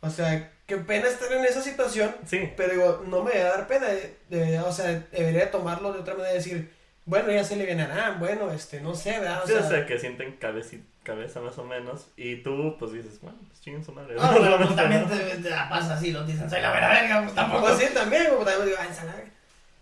[0.00, 2.50] o sea, qué pena estar en esa situación, Sí.
[2.56, 6.14] pero digo, no me debe dar pena, de- de- o sea, debería tomarlo de otra
[6.14, 6.70] manera, decir,
[7.06, 9.42] bueno, ya se le ganarán, bueno, este, no sé, ¿verdad?
[9.42, 12.06] O Sí, sea, o sea, que sienten cabeci- cabeza más o menos.
[12.16, 14.16] Y tú, pues dices, bueno, pues chinguen su madre.
[14.20, 17.22] Ah, pero pues también te, te la pasa así, lo dicen, soy la vera verga,
[17.22, 17.66] pues tampoco.
[17.68, 19.24] Pues sí, también, como también digo, ay, salada.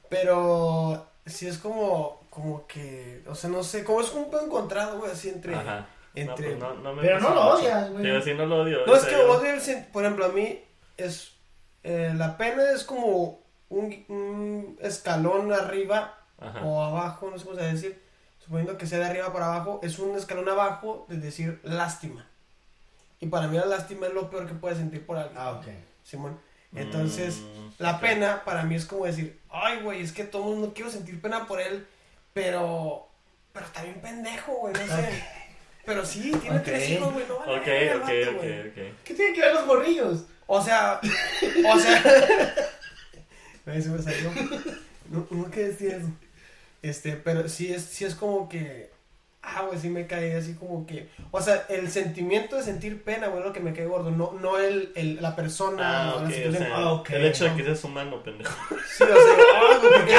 [0.09, 4.99] Pero sí es como, como que, o sea, no sé, como es un pedo encontrado,
[4.99, 5.55] güey, así entre...
[5.55, 5.87] Ajá.
[6.15, 8.05] entre- No, pues no, no me Pero no lo odias, güey.
[8.05, 8.87] Digo, sí, no lo odio.
[8.87, 10.61] No, es que yo- odio el por ejemplo, a mí
[10.97, 11.33] es,
[11.83, 16.63] eh, la pena es como un, un escalón arriba Ajá.
[16.65, 18.03] o abajo, no sé cómo se va a decir,
[18.39, 22.27] suponiendo que sea de arriba para abajo, es un escalón abajo de decir lástima.
[23.21, 25.67] Y para mí la lástima es lo peor que puedes sentir por alguien, Ah, ok.
[26.05, 26.39] Simón.
[26.75, 27.39] Entonces...
[27.41, 30.73] Mm, La pena para mí es como decir, ay, güey, es que todo el mundo
[30.75, 31.87] quiero sentir pena por él,
[32.39, 33.09] pero,
[33.53, 35.25] pero está bien pendejo, güey, no sé.
[35.85, 38.95] Pero sí, tiene tres hijos, güey, no vale Ok, ok, ok, ok.
[39.03, 40.25] ¿Qué tienen que ver los morrillos?
[40.47, 42.03] O sea, o sea,
[43.65, 44.31] se me salió.
[45.11, 46.07] No, no que decir eso.
[46.81, 48.93] Este, pero sí es, sí es como que,
[49.57, 53.29] ah, güey, sí me cae así como que, o sea, el sentimiento de sentir pena,
[53.29, 56.29] güey, es lo que me cae gordo, no, no el, el, la persona, Ah, la
[56.29, 58.53] o sea, Ah, ok, el hecho de que seas humano, pendejo.
[58.97, 59.17] Sí, o sea,
[59.57, 60.17] ah, güey, ¿por qué,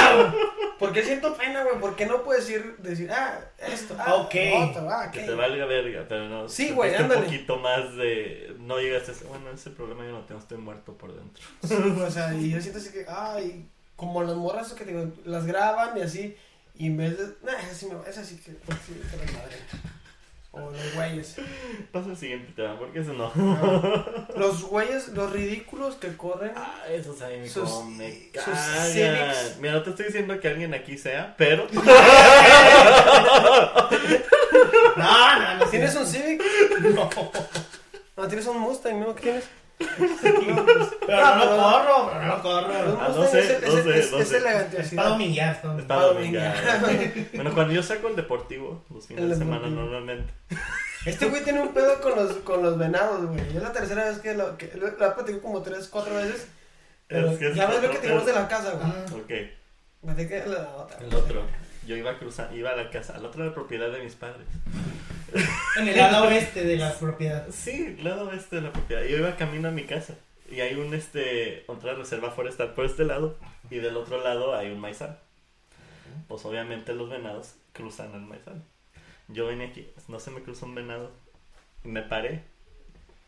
[0.78, 1.78] ¿por qué siento pena, güey?
[1.80, 4.34] ¿Por qué no puedes ir, decir, ah, esto, ah, Ok.
[4.70, 6.48] otro, ah, Que te valga verga, pero no.
[6.48, 7.20] Sí, güey, ándale.
[7.20, 8.54] un poquito más de.
[8.58, 9.24] No llegaste a ese.
[9.24, 11.42] Bueno, ese problema yo no tengo, estoy muerto por dentro.
[11.62, 14.84] Sí, güey, o sea, y yo siento así que, ay, como las morras eso que
[14.84, 16.34] te digo, las graban y así,
[16.80, 19.56] y en vez de, nah, esa sí, me, esa sí que, pues, sí, la madre.
[20.52, 21.36] O los güeyes.
[21.92, 23.30] Pasa al siguiente tema, porque eso no.
[24.36, 26.50] Los güeyes, los ridículos que corren.
[26.56, 29.56] Ah, esos ahí Sus- como me sus.
[29.60, 31.68] Mira, no te estoy diciendo que alguien aquí sea, pero.
[34.96, 35.66] No, no, no.
[35.66, 36.42] ¿Tienes un Civic?
[36.94, 37.08] No.
[38.16, 39.14] No, tienes un Mustang, ¿no?
[39.14, 39.44] ¿Qué tienes?
[39.80, 42.98] Pero no lo corro, pero no lo corro.
[43.00, 44.36] Ah, no Mustang sé, es, no sé, es- no sé.
[44.36, 44.76] elegante.
[44.80, 45.14] Es así, para ¿no?
[45.14, 45.60] domingar.
[45.64, 45.78] ¿no?
[45.78, 46.54] Está Para domingar.
[47.34, 49.80] Bueno, cuando yo saco el deportivo, los fines El de semana deportivo.
[49.82, 50.32] normalmente.
[51.06, 53.40] Este güey tiene un pedo con los, con los venados, güey.
[53.40, 56.46] Es la tercera vez que lo, que lo, lo he platicado como tres, cuatro veces.
[57.06, 58.84] Pero Es que es ya ves lo que tenemos de la casa, güey.
[58.84, 59.30] Ah, Ok,
[60.46, 60.98] la otra.
[61.00, 61.42] el otro.
[61.86, 64.14] Yo iba a cruzar, iba a la casa, al otro de la propiedad de mis
[64.14, 64.46] padres.
[65.76, 67.46] En el ala oeste de la propiedad.
[67.50, 69.02] Sí, lado este de la propiedad.
[69.04, 70.14] Yo iba camino a mi casa.
[70.50, 73.36] Y hay un este otra reserva forestal por este lado.
[73.70, 75.18] Y del otro lado hay un maizal.
[76.28, 78.62] Pues obviamente los venados cruzan el maizal.
[79.28, 81.12] Yo vine aquí, no se me cruzó un venado.
[81.84, 82.42] Y me paré.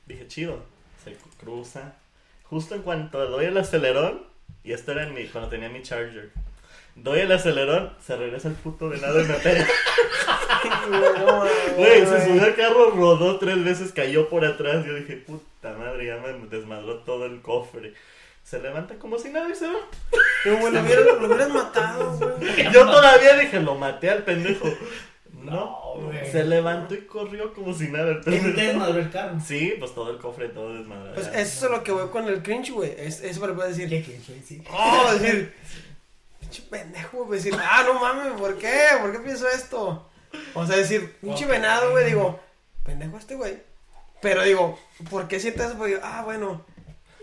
[0.06, 0.64] Dije, chido.
[1.04, 1.94] Se cruza.
[2.44, 4.24] Justo en cuanto doy el acelerón.
[4.64, 6.32] Y esto era en mi, cuando tenía mi charger.
[6.94, 9.66] Doy el acelerón, se regresa el puto venado y me pega.
[11.76, 14.84] Güey, se subió al carro, rodó tres veces, cayó por atrás.
[14.84, 17.94] Yo dije, puta madre, ya me desmadró todo el cofre.
[18.44, 19.78] Se levanta como si nada y se va.
[20.44, 22.72] Pero, güey, lo hubieras matado, güey.
[22.72, 24.68] Yo todavía dije, lo maté al pendejo.
[25.32, 26.30] No, No, güey.
[26.30, 28.68] se levantó y corrió como si nada el ¿Quién te pendejo.
[28.68, 29.38] desmadró el carro?
[29.44, 31.14] Sí, pues todo el cofre, todo desmadrado.
[31.14, 32.92] Pues eso es lo que voy con el cringe, güey.
[32.96, 33.88] Es, eso me lo puedes decir.
[34.04, 34.40] ¿Qué güey?
[34.44, 34.62] Sí.
[34.70, 35.52] Oh, decir.
[36.40, 37.38] pinche pendejo, güey.
[37.40, 38.72] Decir, ah, no mames, ¿por qué?
[39.00, 40.08] ¿Por qué pienso esto?
[40.54, 42.40] O sea, decir, pinche venado, güey, digo,
[42.84, 43.62] pendejo este güey.
[44.20, 44.78] Pero digo,
[45.10, 45.84] ¿por qué sientes eso?
[45.84, 46.64] Digo, ah, bueno,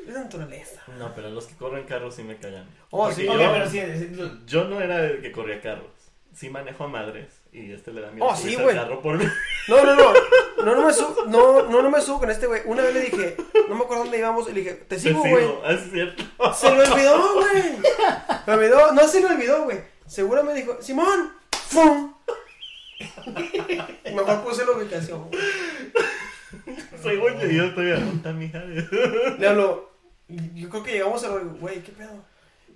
[0.06, 0.82] es naturaleza.
[0.98, 2.68] No, pero los que corren carros sí me callan.
[2.90, 3.26] Oh, Porque sí.
[3.26, 5.88] Yo, pero sí, sí, lo- yo no era el que corría carros.
[6.36, 7.42] Sí manejo a madres.
[7.52, 8.76] Y este le da miedo Oh, sí, güey.
[8.76, 9.26] carro por mí.
[9.68, 10.14] No, no, no.
[10.60, 12.62] No, no me subo, no, no, no me subo con este güey.
[12.66, 13.38] Una vez le dije,
[13.70, 15.48] no me acuerdo dónde íbamos, y le dije, te sigo, güey.
[15.64, 16.22] ah, es cierto.
[16.54, 17.64] Se me olvidó, güey.
[18.46, 19.80] Me olvidó, no se me olvidó, güey.
[20.06, 21.32] Seguro me dijo, Simón,
[21.70, 22.14] ¡fum!
[24.16, 25.30] Mejor puse la ubicación.
[25.30, 25.42] güey.
[27.02, 28.60] Según yo, estoy a puta mija.
[29.40, 29.92] Le hablo,
[30.28, 32.14] yo creo que llegamos a lo, güey, ¿qué pedo?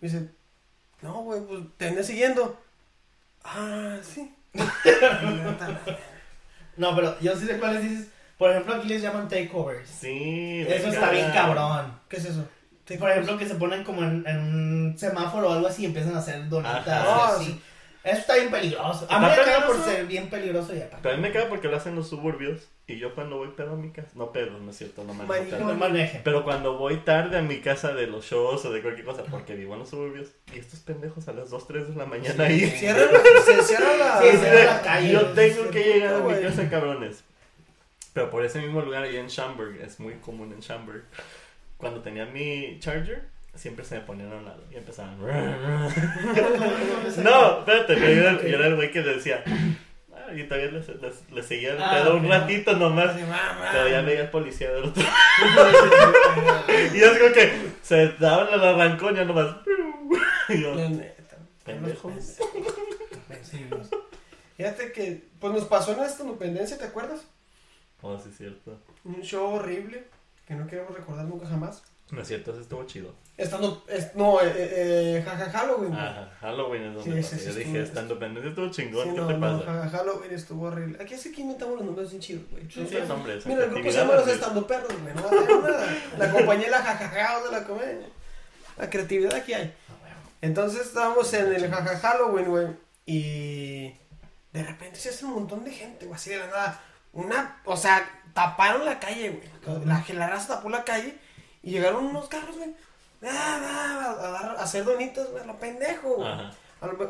[0.02, 0.30] Me dice,
[1.02, 2.58] no, güey, pues te venía siguiendo.
[3.44, 4.34] Ah, sí.
[6.76, 8.08] No, pero yo sí sé cuáles dices.
[8.38, 9.88] Por ejemplo, aquí les llaman takeovers.
[9.88, 12.00] Sí, Eso está bien cabrón.
[12.10, 12.48] ¿Qué es eso?
[13.00, 16.16] Por ejemplo, que se ponen como en, en un semáforo o algo así y empiezan
[16.16, 17.06] a hacer donitas Ajá.
[17.06, 17.46] y Ah, así.
[17.46, 17.62] sí.
[18.04, 19.08] Eso está bien peligroso.
[19.10, 20.99] A mí me caga por ser bien peligroso y aparte.
[21.01, 22.68] Pero a mí me caga porque lo hacen los suburbios.
[22.86, 24.10] Y yo cuando voy pedo a mi casa.
[24.16, 25.64] No pedo, no es cierto, no manejo tarde.
[25.64, 26.22] No manejen.
[26.22, 29.56] Pero cuando voy tarde a mi casa de los shows o de cualquier cosa, porque
[29.56, 32.70] vivo en los suburbios, y estos pendejos a las 2, 3 de la mañana ahí.
[32.70, 34.22] Cierra la, se cierra la.
[34.22, 37.24] Sí, cierra la calle, Yo tengo que llegar a mi casa, cabrones.
[38.12, 41.06] Pero por ese mismo lugar, ahí en Schaumburg, es muy común en Schaumburg.
[41.78, 45.18] Cuando tenía mi charger, siempre se me ponían a un lado y empezaban.
[47.24, 49.43] no, espérate, pero yo era, yo era el güey que decía.
[50.14, 53.12] "Ah", y todavía le, le- le seguía el Ah, pedo un ratito nomás.
[53.72, 55.04] Pero ya veía el policía del otro.
[56.93, 57.51] y es como que
[57.82, 59.56] se daban el arrancón ya nomás.
[60.49, 61.38] y yo, La neta.
[61.66, 62.38] pendejos.
[64.58, 67.22] Fíjate que, pues nos pasó en esta independencia, ¿te acuerdas?
[68.01, 68.80] Oh, sí, cierto.
[69.04, 70.04] Un show horrible
[70.47, 71.84] que no queremos recordar nunca jamás.
[72.12, 73.14] No es cierto, eso estuvo chido.
[73.36, 75.93] Estando, es, no, eh, eh, jaja Halloween.
[75.93, 79.16] Ajá, Halloween es donde Sí, sí Yo dije, estando pendiente, estuvo chingón.
[79.16, 79.66] ¿Qué no, te no, pasa?
[79.66, 81.01] jaja Halloween estuvo horrible.
[81.01, 82.70] Aquí es que inventamos los nombres bien chidos, güey.
[82.70, 83.45] Sí, sí, nombres.
[83.47, 84.28] Mira, el grupo se llama Los.
[84.28, 85.16] Estando Perros, güey.
[85.16, 85.88] No nada.
[86.20, 88.08] La compañía la jajaja de la comedia.
[88.78, 89.74] La creatividad aquí hay.
[90.41, 92.68] Entonces estábamos en el jaja Halloween, güey.
[93.08, 93.93] Y
[94.51, 96.16] de repente se hace un montón de gente, güey.
[96.16, 96.82] Así de la nada.
[97.14, 99.86] Una, o sea, taparon la calle, güey.
[99.86, 101.18] La, la raza tapó la calle.
[101.64, 102.76] Y llegaron unos carros, güey.
[103.24, 105.43] ah, ah, A, dar- a hacer donitas, güey.
[105.43, 106.30] a Lo pendejo, güey.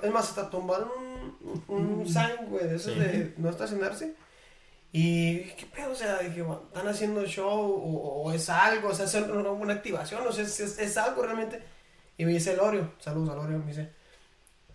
[0.03, 0.89] Es más, hasta tumbaron
[1.41, 2.99] un, un sign, güey, de esos Sí.
[2.99, 4.13] de no estacionarse.
[4.91, 5.91] Y, ¿qué pedo?
[5.91, 8.89] O sea, dije, bueno, ¿están haciendo show o, o es algo?
[8.89, 11.63] O sea, es una, una activación, o sea, es, es- es algo realmente.
[12.17, 13.91] Y me dice Lorio, saludos a Lorio, me dice,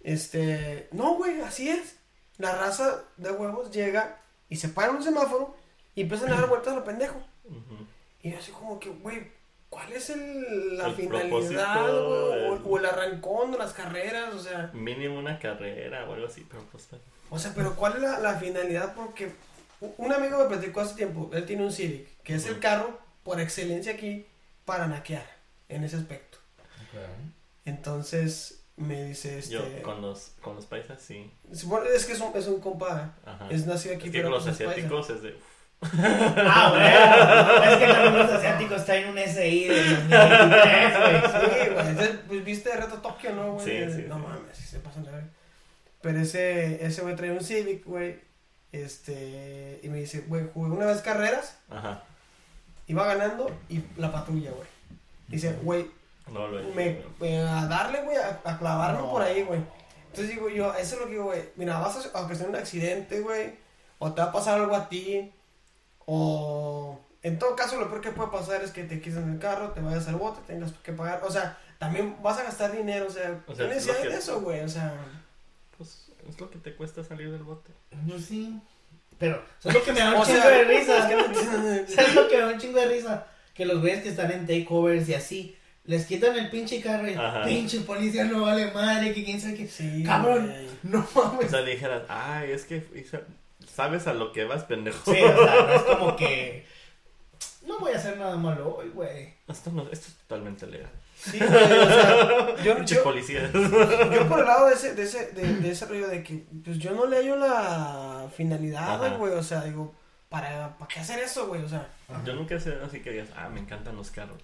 [0.02, 1.96] este, no, güey, así es.
[2.38, 5.56] La raza de huevos llega y se para en un semáforo
[5.94, 7.20] y empiezan a dar vueltas a lo pendejo.
[8.22, 9.30] Y yo así como que, güey,
[9.70, 11.94] ¿cuál es el, la El finalidad?
[11.94, 14.70] O, el- o el arrancón de las carreras, o sea...
[14.72, 16.88] Mínimo una carrera o algo así, pero pues.
[17.30, 18.94] O sea, pero ¿cuál es la, la finalidad?
[18.94, 19.30] Porque
[19.98, 23.40] un amigo me platicó hace tiempo, él tiene un Civic, que es el carro por
[23.40, 24.26] excelencia aquí
[24.64, 25.26] para naquear
[25.68, 26.38] en ese aspecto.
[27.64, 29.54] Entonces me dice este...
[29.54, 31.30] Yo con los, con los paisas sí.
[31.50, 33.48] es bueno, es que es un, es un compa, Ajá.
[33.50, 34.70] es nacido aquí, Es que pero con los paisa.
[34.70, 35.36] asiáticos es de.
[35.80, 37.64] Ah, bueno.
[37.72, 41.20] Es que también los asiáticos traen un SI de 2023, güey.
[41.22, 43.64] Sí, güey, pues viste Reto Tokio, ¿no, güey?
[43.64, 44.22] Sí, sí, no sí.
[44.22, 45.24] mames, se pasan de ver.
[46.00, 48.20] Pero ese, ese güey trae un Civic, güey,
[48.72, 52.02] este, y me dice, güey, jugué una vez carreras, Ajá.
[52.86, 54.68] iba ganando y la patrulla, güey.
[55.28, 55.90] Dice, güey,
[56.32, 59.10] No lo he me, me- a darle, güey, a, a clavarme No.
[59.10, 59.60] por ahí, güey.
[60.06, 61.42] Entonces digo yo, eso es lo que digo, güey.
[61.56, 63.52] Mira, vas a, a ocasionar un accidente, güey.
[63.98, 65.32] O te va a pasar algo a ti.
[66.10, 69.72] O en todo caso, lo peor que puede pasar es que te quiten el carro,
[69.72, 71.20] te vayas al bote, tengas que pagar.
[71.22, 73.06] O sea, también vas a gastar dinero.
[73.06, 74.60] O sea, O sea, ¿qué es que- de eso, güey?
[74.60, 74.94] O sea,
[75.76, 77.70] Pues es lo que te cuesta salir del bote.
[78.06, 78.58] Yo sí.
[79.18, 80.98] Pero, ¿sabes lo que me da un o chingo sea, de risa?
[80.98, 81.92] es no entiendo.
[81.94, 83.26] ¿Sabes lo que me da un chingo de risa?
[83.54, 87.14] Que los güeyes que están en takeovers y así, les quitan el pinche carro y
[87.14, 87.44] Ajá.
[87.44, 89.66] pinche policía no vale madre, que quién sabe qué.
[89.68, 90.46] Sí, Cabrón.
[90.46, 90.68] güey.
[90.84, 91.50] No O mames.
[91.50, 93.20] sea, dijeras, ay, es que hice-
[93.74, 94.98] sabes a lo que vas, pendejo.
[95.12, 96.66] Sí, o sea, no es como que.
[97.66, 99.34] No voy a hacer nada malo hoy, güey.
[99.46, 100.90] Esto, no, esto es totalmente legal.
[101.16, 103.52] Sí, güey, o sea, yo, Pinches yo, policías.
[103.52, 106.78] yo por el lado de ese, de ese, de, de ese rollo de que, pues
[106.78, 109.16] yo no le hallo la finalidad, Ajá.
[109.16, 109.94] güey, o sea, digo,
[110.28, 111.62] ¿para, ¿para qué hacer eso, güey?
[111.62, 111.88] O sea,
[112.24, 114.40] Yo nunca sé así que digas, ah, me encantan los carros.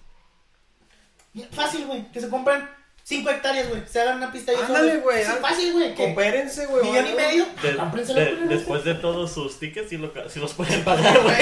[1.51, 2.11] Fácil, güey.
[2.11, 2.67] Que se compren
[3.07, 3.83] 5 hectáreas, güey.
[3.87, 5.93] Se hagan una pista y Ándale, güey, ah, fácil, güey.
[5.93, 6.83] coopérense, güey.
[6.85, 7.45] Millón y medio.
[7.61, 11.35] De- de- después de todos sus tickets, sí los pueden pagar, güey.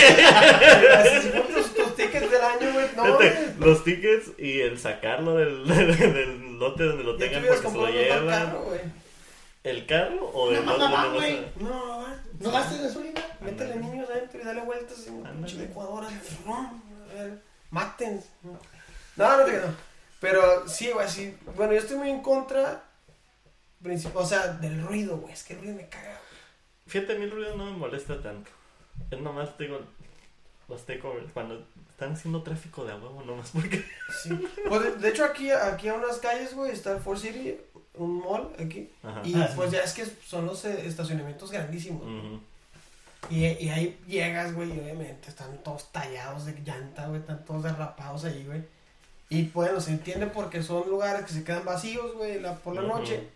[1.21, 2.85] Si tus, tickets de del año, güey.
[2.97, 7.87] No, los tickets y el sacarlo del, del lote donde lo tengan porque se lo
[7.87, 8.53] llevan.
[9.63, 11.45] ¿El carro o No, el no, otro no, donde güey.
[11.61, 12.13] No, güey.
[12.41, 13.21] ¿No gastes gasolina?
[13.39, 15.45] Métele niños adentro y dale vueltas en un Ándale.
[15.47, 16.09] pinche licuadora.
[16.45, 17.39] No, a ver,
[17.69, 18.21] Maten.
[18.43, 18.59] No,
[19.15, 19.92] no, no te no.
[20.23, 21.35] Pero sí, güey, sí.
[21.57, 22.83] Bueno, yo estoy muy en contra.
[24.13, 25.33] O sea, del ruido, güey.
[25.33, 26.87] Es que el ruido me caga, güey.
[26.87, 28.49] Fíjate, a mí el ruido no me molesta tanto.
[29.11, 29.81] Es nomás, te digo,
[30.69, 33.83] los takeovers, cuando están haciendo tráfico de a huevo, nomás porque...
[34.23, 34.29] Sí.
[34.69, 37.57] Pues de, de hecho, aquí, aquí a unas calles, güey, está el Ford City,
[37.95, 38.89] un mall aquí.
[39.03, 39.21] Ajá.
[39.25, 39.53] Y Ah, sí.
[39.57, 42.01] pues ya es que son los eh, estacionamientos grandísimos.
[42.03, 42.39] Ujú.
[43.29, 47.63] Y, y ahí llegas, güey, y obviamente están todos tallados de llanta, güey, están todos
[47.63, 48.63] derrapados ahí, güey.
[49.33, 52.81] Y bueno, se entiende porque son lugares que se quedan vacíos, güey, la, por la
[52.83, 52.99] Ujú.
[52.99, 53.27] noche.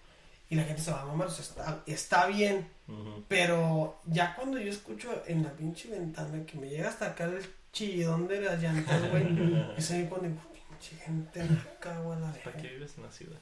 [0.50, 2.70] Y la gente se va a mamar, o sea, está, está bien.
[2.88, 3.24] Ujú.
[3.28, 7.44] Pero ya cuando yo escucho en la pinche ventana que me llega hasta acá el
[7.74, 9.26] chillón de las llantas, güey.
[9.78, 13.12] es ahí cuando digo, pinche gente, me cago en la ¿Para qué vives en la
[13.12, 13.40] ciudad?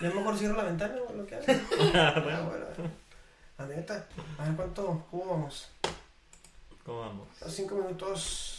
[0.00, 1.44] Ya mejor cierro la ventana, güey, lo que hago.
[1.94, 2.90] Ah, bueno.
[3.56, 4.06] La neta.
[4.38, 5.68] A ver cuánto, ¿cómo vamos?
[6.84, 7.28] ¿Cómo vamos?
[7.42, 8.57] A cinco minutos.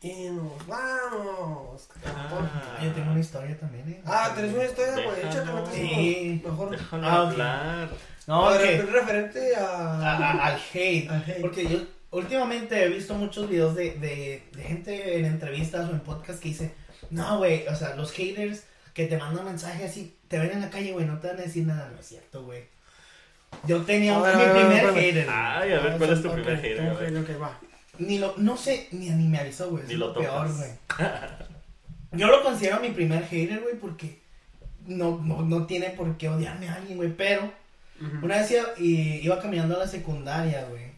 [0.00, 1.88] Y nos vamos.
[2.06, 2.78] Ah.
[2.82, 4.00] Yo tengo una historia también, eh.
[4.06, 5.16] Ah, tenés una historia, güey.
[5.22, 5.58] Déjalo.
[5.64, 6.42] Échate, Sí.
[6.44, 6.70] Mejor.
[6.70, 7.88] Déjalo Ah, hablar.
[8.28, 10.16] No, es referente a- a.
[10.16, 11.08] a- al hate.
[11.10, 11.40] Al hate.
[11.40, 11.78] Porque yo
[12.12, 16.50] últimamente he visto muchos videos de, de, de gente en entrevistas o en podcast que
[16.50, 16.72] dice,
[17.10, 20.70] no, güey, o sea, los haters que te mandan mensajes así, te ven en la
[20.70, 22.64] calle, güey, no te van a decir nada, no es cierto, güey.
[23.66, 25.26] Yo tenía un- ver, mi ver, primer hater.
[25.30, 26.76] Ay, a ver, ¿cuál es tu primer hater?
[26.76, 27.08] tengo A ver.
[27.16, 27.58] hater, ok, va.
[27.98, 29.84] Ni lo, no sé, ni, ni me avisó, güey.
[29.86, 30.70] Ni es lo peor, güey.
[32.12, 34.18] Yo lo considero mi primer hater, güey, porque
[34.86, 37.50] no, no, no tiene por qué odiarme a alguien, güey, pero
[38.22, 40.88] una vez iba, y- iba caminando a la secundaria, güey.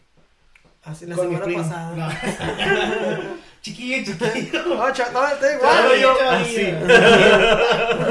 [0.83, 1.61] Así la con mi semana primo.
[1.63, 1.95] pasada.
[1.95, 2.09] No.
[3.61, 4.65] chiquillo, chiquillo.
[4.67, 5.99] No, cha- no, está Claro, igual.
[6.01, 6.63] yo- así.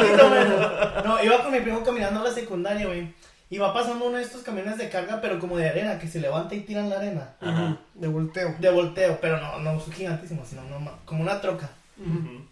[0.01, 1.05] Menos.
[1.05, 3.13] No, iba con mi primo caminando a la secundaria, güey.
[3.53, 6.21] Y va pasando uno de estos camiones de carga, pero como de arena, que se
[6.21, 7.35] levanta y tiran la arena.
[7.43, 8.55] Ujú, De volteo.
[8.61, 11.69] De volteo, pero no, no gigantísimo, sino no, como una troca.
[11.99, 12.45] Ujú.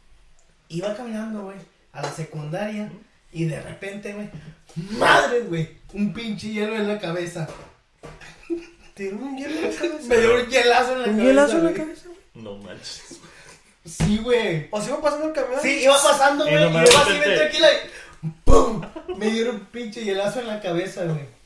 [0.68, 1.56] Iba caminando, güey,
[1.92, 2.90] a la secundaria
[3.32, 4.28] y de repente, güey,
[4.98, 7.46] madre, güey, un pinche hielo en la cabeza.
[8.94, 10.08] Te dio un hielo en la cabeza.
[10.08, 11.24] Me dio un hielazo en la ¿Un cabeza.
[11.28, 11.74] hielazo en la güey.
[11.82, 12.08] cabeza?
[12.34, 13.20] No manches.
[13.86, 14.66] Sí, güey.
[14.72, 15.60] O se iba pasando el camión.
[15.62, 17.76] Sí, iba pasando, güey, y, nomás iba así bien tranquila y
[18.44, 18.82] ¡pum!
[19.16, 21.38] Me dieron un pinche hielazo en la cabeza, güey.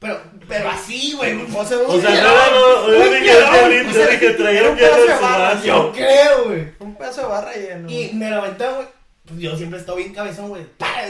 [0.00, 1.32] Pero, pero así, güey.
[1.56, 5.62] O sea, un O sea, no, no, no, yo Un dije, de barra.
[5.62, 6.68] Yo creo, güey.
[6.78, 7.90] Un pedazo de barra lleno.
[7.90, 8.86] Y me la aventé, güey.
[9.26, 10.66] Pues yo siempre he estado bien cabezón, güey.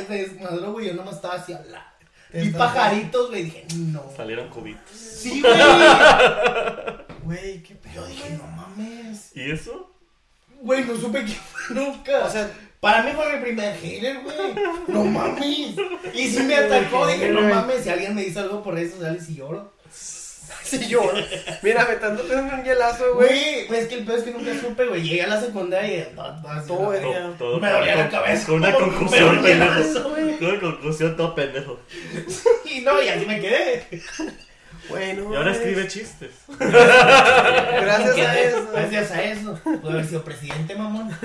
[0.09, 0.87] Desmadró, güey.
[0.87, 1.93] Yo nomás estaba así a la.
[2.33, 3.43] Y estaba- pajaritos, güey.
[3.45, 4.05] Dije, no.
[4.17, 4.97] Salieron cubitos.
[4.97, 5.55] Sí, güey.
[7.25, 7.95] Güey, qué pedo.
[7.95, 9.31] Yo dije, no mames.
[9.35, 9.91] ¿Y eso?
[10.61, 12.19] Güey, no supe quién fue nunca.
[12.23, 12.51] O sea,
[12.85, 14.37] Para mí fue mi primer hater, güey.
[14.89, 15.75] No mames.
[16.13, 17.83] Y si me atacó, dije, no mames.
[17.83, 19.73] Si alguien me dice algo por redes sociales y lloro.
[20.63, 21.11] si yo.
[21.63, 23.29] Mira, me están dando un hielazo, güey.
[23.29, 25.03] Güey, pues es que el peor es que nunca supe, güey.
[25.03, 26.15] Llegué a la secundaria y.
[26.15, 26.63] No, no,
[27.39, 28.47] Todo Me dolía la cabeza.
[28.47, 30.03] Con una conclusión, pendejo.
[30.03, 31.81] Con una conclusión, todo pendejo.
[32.71, 34.03] Y no, y así me quedé.
[34.91, 35.33] Bueno.
[35.33, 36.33] Y ahora escribe chistes.
[36.59, 38.69] Gracias a eso.
[38.73, 39.59] Gracias a eso.
[39.63, 41.17] Pude haber sido presidente, mamón.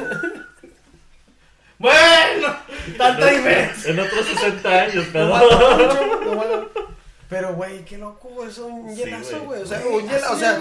[1.80, 2.56] Bueno,
[2.98, 3.92] tanta diferencia.
[3.92, 6.70] En otros 60 años, No
[7.30, 7.54] pero.
[7.56, 8.50] güey, qué loco, güey.
[8.50, 9.62] Eso un hielazo, güey.
[9.62, 10.60] O sea, un hielo, o sea.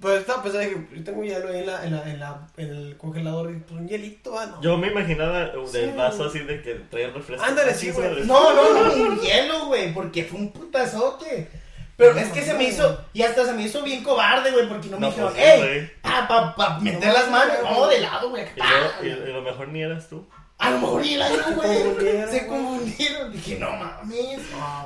[0.00, 2.68] Pues estaba pensando, dije, yo tengo hielo ahí en, la, en, la, en, la, en
[2.68, 3.50] el congelador.
[3.50, 4.60] Y pues un hielito, ah, no.
[4.62, 5.90] Yo me imaginaba del Sí.
[5.96, 7.42] vaso así de que traía refresco.
[7.44, 8.24] Ándale, sí, güey.
[8.26, 11.48] No, no, no, un hielo, güey, porque fue un putazote.
[11.96, 12.58] Pero No, es que se no.
[12.58, 15.32] me hizo, y hasta se me hizo bien cobarde, güey, porque no me No, dijeron,
[15.32, 18.44] pues, ey, ah, pa, pa, meter No, las manos, no, de lado, güey.
[19.02, 20.26] Y, lo mejor ni eras tú.
[20.58, 21.24] A lo mejor aire,
[21.54, 22.26] güey.
[22.30, 23.32] Se confundieron.
[23.32, 24.08] Dije, no mames.
[24.10, 24.36] Güey.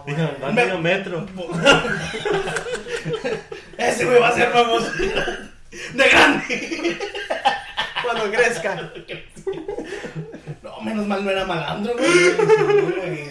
[0.06, 1.26] Dijeron, Me- medio metro.
[3.78, 4.90] Ese güey va a ser famoso.
[5.94, 6.98] De grande.
[8.02, 8.90] Cuando crezca.
[10.62, 12.10] No, menos mal no era malandro, güey.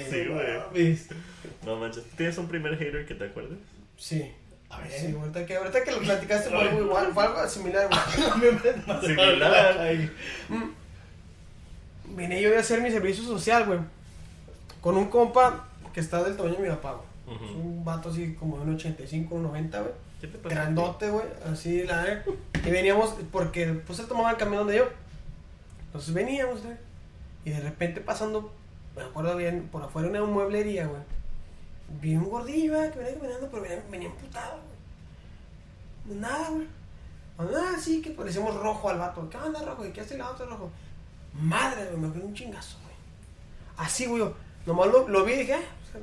[0.10, 0.98] Sí, güey.
[1.66, 2.04] No manches.
[2.16, 3.58] ¿Tienes un primer hater que te acuerdes?
[3.98, 4.32] Sí.
[4.70, 7.90] A ver, Sí, ahorita que, ahorita que lo platicaste fue algo igual, fue algo similar,
[7.90, 9.02] güey.
[9.02, 9.78] Similar.
[9.80, 10.12] Ay.
[12.06, 13.80] Vine yo a hacer mi servicio social, güey.
[14.82, 17.36] Con un compa que está del tamaño de mi papá, güey.
[17.36, 17.56] Es.
[17.56, 19.94] Un vato así como de un 85, un 90, güey.
[20.22, 20.56] ¿Qué te pasó?
[20.56, 21.26] Grandote, güey.
[21.52, 22.26] Así, la verdad.
[22.66, 24.90] Y veníamos, porque pues él tomaba el camión de yo.
[25.88, 26.76] Entonces veníamos, güey.
[27.46, 28.54] Y de repente pasando,
[28.96, 31.02] me acuerdo bien, por afuera una mueblería, güey.
[32.02, 34.60] Vi un gordillo, que venía caminando, pero venía, venía emputado,
[36.06, 36.20] güey.
[36.20, 36.68] Nada, güey.
[37.38, 39.30] Ah, sí, que parecemos rojo al vato.
[39.30, 39.86] ¿Qué onda, rojo?
[39.86, 40.70] ¿Y qué hace el vato rojo?
[41.34, 42.96] Madre, me dio un chingazo, güey.
[43.78, 44.24] Así, güey.
[44.66, 45.98] Nomás lo, vi y dije, ah,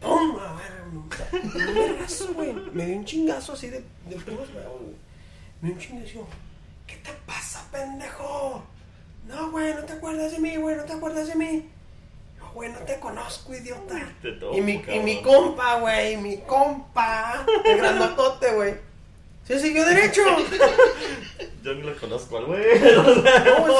[0.00, 0.38] ¡pum!
[0.38, 2.52] A ver, un güey.
[2.72, 4.64] Me dio un chingazo así de, de huevos, güey.
[5.60, 6.26] Me dio un chingazo.
[6.86, 8.64] ¿Qué te pasa, pendejo?
[9.26, 11.68] No, güey, no te acuerdas de mí, güey, no te acuerdas de mí.
[12.52, 13.94] No, güey, no te conozco, idiota.
[14.20, 18.74] Te toco, Y mi, y mi compa, güey, mi compa, el grandotote, güey.
[19.46, 20.20] Se siguió derecho.
[21.62, 22.62] Yo ni lo conozco al güey.
[22.80, 23.14] No, se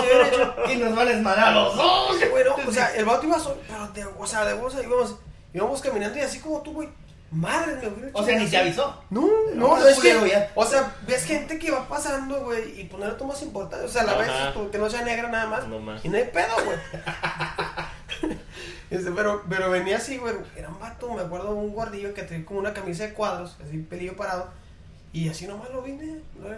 [0.03, 0.55] siguió derecho.
[0.71, 2.17] Y nos van a esmarar a los dos.
[2.31, 5.17] Güey, no, o sea, el vato iba solo, pero de, o sea, de bolsa íbamos,
[5.53, 6.89] íbamos caminando y así como tú, güey.
[7.31, 8.95] Madre, me hubiera O sea, ni te avisó.
[9.09, 9.23] No,
[9.55, 10.51] No, no, es que, ya.
[10.55, 14.17] o sea, ves gente que va pasando, güey, y poner tomas importantes, o sea, la
[14.17, 14.53] ves Ajá.
[14.71, 16.05] que no sea negra nada más, No más.
[16.05, 16.77] y no hay pedo, güey.
[18.93, 22.45] Este, pero, pero venía así, güey, era un vato, me acuerdo, un gordillo que tenía
[22.45, 24.49] como una camisa de cuadros, así pelillo parado,
[25.13, 26.55] y así nomás lo vine, güey,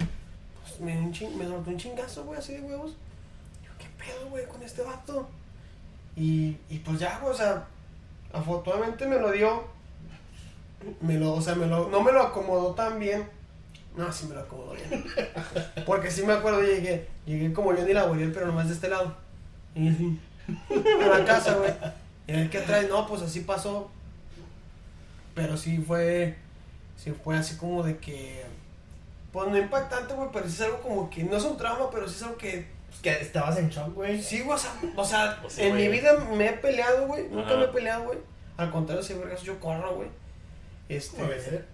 [0.62, 2.92] pues me, un ching- me soltó un chingazo, güey, así de huevos.
[3.64, 5.28] Yo, ¿qué pedo, güey, con este vato?
[6.16, 7.66] Y, y pues ya, güey, o sea,
[8.32, 9.64] afortunadamente me lo dio,
[11.00, 13.28] me lo, o sea, me lo, no me lo acomodó tan bien.
[13.96, 15.04] No, sí me lo acomodó bien.
[15.86, 18.88] Porque sí me acuerdo, llegué, llegué como yo ni la Gabriel, pero nomás de este
[18.88, 19.14] lado.
[19.76, 20.18] Y así,
[21.02, 21.72] a la casa, güey.
[22.26, 23.90] Y el que trae, no, pues así pasó.
[25.34, 26.36] Pero sí fue,
[26.96, 28.44] sí fue así como de que,
[29.32, 32.08] pues no impactante, güey, pero sí es algo como que, no es un trauma, pero
[32.08, 34.22] sí es algo que Pues que estabas en shock, güey.
[34.22, 35.82] Sí, güey, o sea, o sea Pues sí, en güey.
[35.84, 37.28] mi vida me he peleado, güey.
[37.28, 37.56] Nunca Ajá.
[37.58, 38.18] me he peleado, güey.
[38.56, 40.08] Al contrario, si vergas yo corro, güey.
[40.88, 41.66] Este, Puede ser.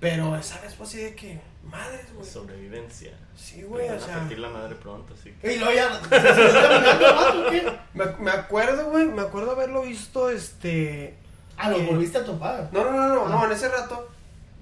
[0.00, 2.26] pero esa vez fue así de que, madres, güey.
[2.26, 3.12] Sobrevivencia.
[3.36, 5.54] Sí, güey, o sea, partir la madre pronto, así que.
[5.54, 6.00] Y luego ya.
[6.02, 7.72] ¿Se qué?
[7.94, 11.16] me, me acuerdo, güey, me acuerdo haberlo visto, este...
[11.56, 12.68] Ah, lo Eh, volviste a topar.
[12.72, 13.28] No, no, no, no, Ah.
[13.30, 14.08] no, en ese rato,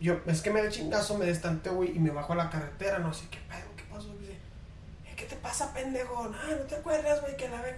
[0.01, 2.99] yo, es que me da chingazo, me destante, güey, y me bajo a la carretera,
[2.99, 4.33] no sé qué pedo, qué pasó, dice,
[5.07, 6.25] "Eh, ¿qué te pasa, pendejo?
[6.25, 7.77] No, no te acuerdas, güey, que la ven.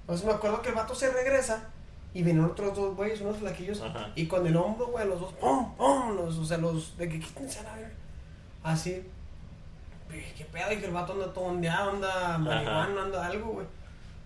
[0.00, 1.64] Entonces me acuerdo que el vato se regresa,
[2.14, 4.10] y vienen otros dos güeyes, unos flaquillos, Ajá.
[4.16, 7.20] y con el hombro, güey, los dos, pum, pum, los, o sea, los, de que
[7.20, 7.90] quítense a la verga.
[8.66, 9.02] Así,
[10.08, 13.66] "Güey, qué pedo, y que el vato anda todo ondeado, anda marihuana, anda algo, güey.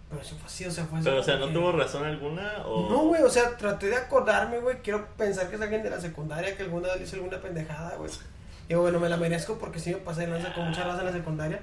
[0.09, 2.05] Pero eso fue así, o sea, fue así Pero, o sea, ¿no que- tuvo razón
[2.05, 2.65] alguna?
[2.67, 2.89] O...
[2.91, 4.79] no, güey, o sea, traté de acordarme, güey.
[4.83, 8.11] Quiero pensar que es alguien de la secundaria que alguna vez hizo alguna pendejada, güey.
[8.69, 11.07] Digo, bueno, me la merezco porque sí me pasé de lanza con mucha raza en
[11.07, 11.61] la secundaria.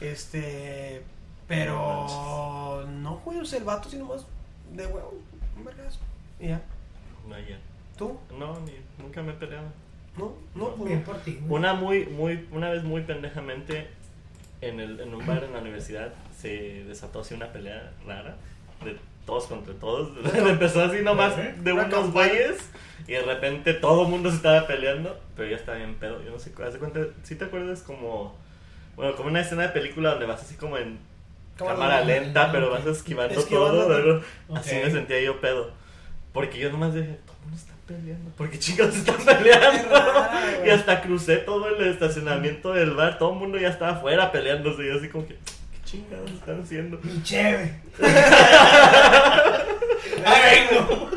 [0.00, 1.02] Este.
[1.48, 2.84] Pero.
[2.88, 4.24] No, güey, o sea, el vato, sino más
[4.72, 5.14] de huevo.
[5.56, 5.98] Un vergazo.
[6.38, 6.60] Y ya.
[7.26, 7.58] No, ya.
[7.96, 8.18] ¿Tú?
[8.38, 9.66] No, ni, nunca me he peleado.
[10.18, 10.34] ¿No?
[10.54, 10.88] No, pues.
[10.88, 11.06] Bien no.
[11.06, 11.38] por ti.
[11.48, 13.86] Una muy, muy, una vez muy pendejamente
[14.60, 18.36] en, el, en un bar en la universidad se desató así una pelea rara
[18.84, 18.96] de
[19.26, 20.10] todos contra todos.
[20.34, 22.58] Empezó así nomás de Una unos güeyes
[23.06, 26.22] y de repente todo el mundo se estaba peleando, pero ya estaba bien pedo.
[26.22, 28.36] Yo no sé, haz de cuenta, si te acuerdas como,
[28.96, 30.98] bueno, como una escena de película donde vas así como en
[31.56, 33.98] Cámara lenta, pero vas esquivando, Esquivando, todo.
[33.98, 34.22] ¿no?
[34.48, 34.56] ¿no?
[34.56, 35.72] Así me sentía yo pedo.
[36.32, 37.18] Porque yo nomás dije,
[37.88, 38.30] peleando.
[38.36, 39.88] ¿Por qué chicos están peleando?
[40.58, 40.68] güey.
[40.68, 43.18] y hasta crucé todo el estacionamiento del bar.
[43.18, 44.84] Todo el mundo ya estaba afuera peleándose.
[44.84, 47.00] Y yo así como que, ¿qué chingados están haciendo?
[47.02, 47.80] Mi cheve.
[50.24, 51.10] Ay, vengo.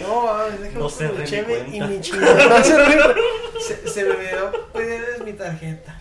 [0.00, 2.48] No, mames, déjame No se con mi cheve y mi chingada.
[2.58, 3.00] No se ríe.
[3.60, 6.00] Se, se me olvidó pedirles mi tarjeta.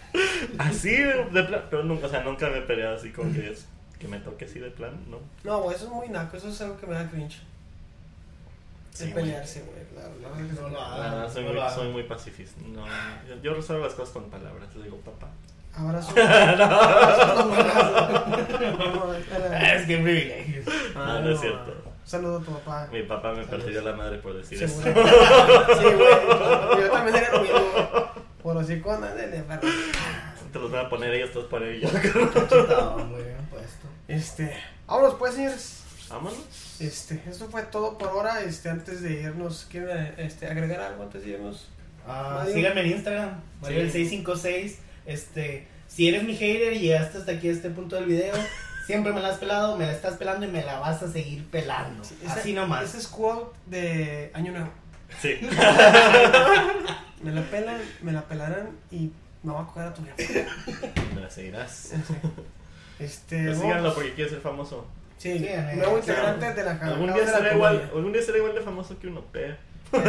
[0.58, 1.66] Así, de plan.
[1.70, 3.68] Pero nunca, o sea, nunca me he peleado así como que, es-
[4.00, 5.20] que me toque así de plan, ¿no?
[5.44, 6.38] No, eso es muy naco.
[6.38, 7.40] Eso es algo que me da cringe.
[8.94, 9.24] Sí, el güey.
[9.26, 9.82] pelearse, güey.
[9.82, 9.88] Sí.
[10.62, 10.70] No.
[10.70, 12.62] La verdad, soy, no muy, soy muy pacifista.
[12.66, 12.86] No,
[13.28, 14.74] yo, yo resuelvo las cosas con palabras.
[14.76, 15.28] Le digo, papá.
[15.74, 16.14] Abrazo.
[19.62, 20.66] Es que privilegios.
[20.96, 21.74] Ah, No, no es cierto.
[22.06, 22.90] Saludo a tu papá.
[22.92, 24.82] Mi papá me partiría la madre por decir eso.
[24.82, 25.06] Seguro.
[25.80, 26.82] Sí, güey.
[26.82, 27.60] Yo también era lo mismo.
[27.60, 28.04] güey.
[28.44, 29.62] Por así con ándale, perro.
[30.52, 31.90] Te los van a poner ellos, todos por ellos.
[31.92, 33.88] Cachetado, muy bien puesto.
[34.08, 34.54] Este.
[34.88, 35.84] Vámonos pues, señores.
[36.10, 36.40] Vámonos.
[36.82, 38.42] Este, esto fue todo por ahora.
[38.42, 41.68] Este, antes de irnos, ¿quieren este, agregar algo antes de irnos?
[42.08, 43.84] Ah, síganme en Instagram, Mario Sí.
[43.86, 44.80] el 656.
[45.06, 48.34] Este, si eres mi hater y llegaste hasta aquí a este punto del video,
[48.88, 51.46] siempre me la has pelado, me la estás pelando y me la vas a seguir
[51.50, 52.04] pelando.
[52.04, 52.86] Sí, ese- Así nomás.
[52.86, 54.70] Ese es quote de Año Nuevo.
[55.22, 55.36] Sí.
[57.24, 59.12] Me la pelan, me la pelarán y
[59.44, 60.48] me voy a coger a tu vieja.
[61.14, 61.92] Me la seguirás.
[62.98, 63.46] Este.
[63.46, 64.88] Pues síganlo porque quiere ser famoso.
[65.22, 68.24] Sí, Sí, eh, nuevo integrante de la Algún día, de la será igual, algún día
[68.24, 69.56] será igual de famoso que uno, pero...
[69.92, 70.00] Se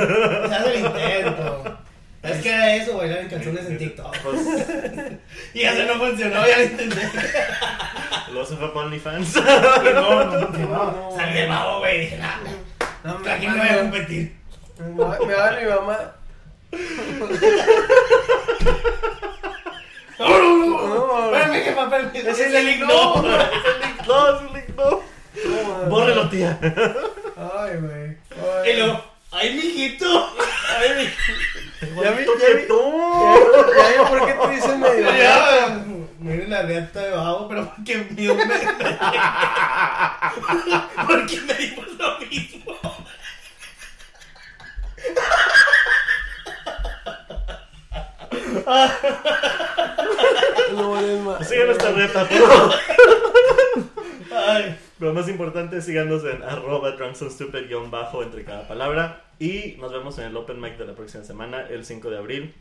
[0.55, 1.79] hace el intento.
[2.23, 4.17] Es que era eso, bailar en canciones en TikTok.
[4.19, 4.41] Pues,
[5.55, 7.01] Y eso no funcionó, ya lo intenté.
[8.31, 9.37] luego se fue para OnlyFans.
[9.37, 10.25] No, no.
[10.25, 11.17] No, no.
[11.17, 12.01] Salí de babo, güey.
[12.03, 12.19] Dije,
[13.03, 14.37] No, aquí no voy a competir.
[14.79, 16.15] Me va a mi mamá.
[20.19, 22.29] No, Espérame, jefa, espérame.
[22.29, 23.25] Es el link, no.
[24.07, 24.91] No, es el link, no.
[24.91, 25.03] no,
[25.89, 26.59] Bórrelo, tía.
[27.37, 28.17] Ay, güey.
[28.31, 28.71] Ay.
[28.71, 30.07] Y luego, ¡ay, mijito!
[30.79, 31.33] ¡Ay, mijito!
[32.03, 32.67] Ya vi, ya vi.
[33.77, 35.13] Ya, ya, ¿por qué te dicen medio?
[35.13, 35.85] Ya,
[36.19, 38.45] miren la neta de babo, pero porque mío me.
[41.07, 42.73] porque me dimos lo mismo.
[50.75, 51.49] No vales más.
[51.49, 52.29] Sigan esta reta,
[54.35, 59.25] Ay, Lo más importante, síganos en arroba drunksandstupid guion bajo entre cada palabra.
[59.39, 62.55] Y nos vemos en el Open Mic de la próxima semana, el 5 de abril.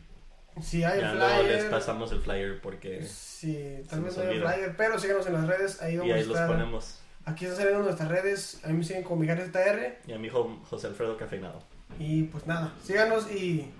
[0.60, 1.70] Si hay Ya luego les flyer.
[1.70, 3.02] pasamos el flyer porque...
[3.06, 4.52] Sí, no hay olvida.
[4.52, 5.80] flyer, pero síganos en las redes.
[5.80, 6.48] Ahí vamos Y ahí a los estar.
[6.48, 6.98] ponemos.
[7.24, 8.60] Aquí están saliendo nuestras redes.
[8.64, 9.96] A mí me siguen como Mijares TR.
[10.06, 11.62] Y a mi hijo José Alfredo Cafeinado.
[11.98, 13.70] Y pues nada, síganos y.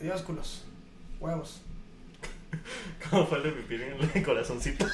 [0.00, 0.64] Adiós, culos.
[1.20, 1.62] Huevos.
[3.10, 4.86] ¿Cómo fue el de pipí en el corazoncito?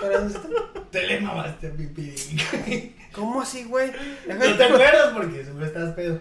[0.00, 0.26] Pero,
[0.90, 2.94] te le mamaste, pipi.
[3.12, 3.92] ¿Cómo así, güey?
[4.26, 5.12] ¿No te acuerdas?
[5.14, 6.20] Porque siempre estás pedo.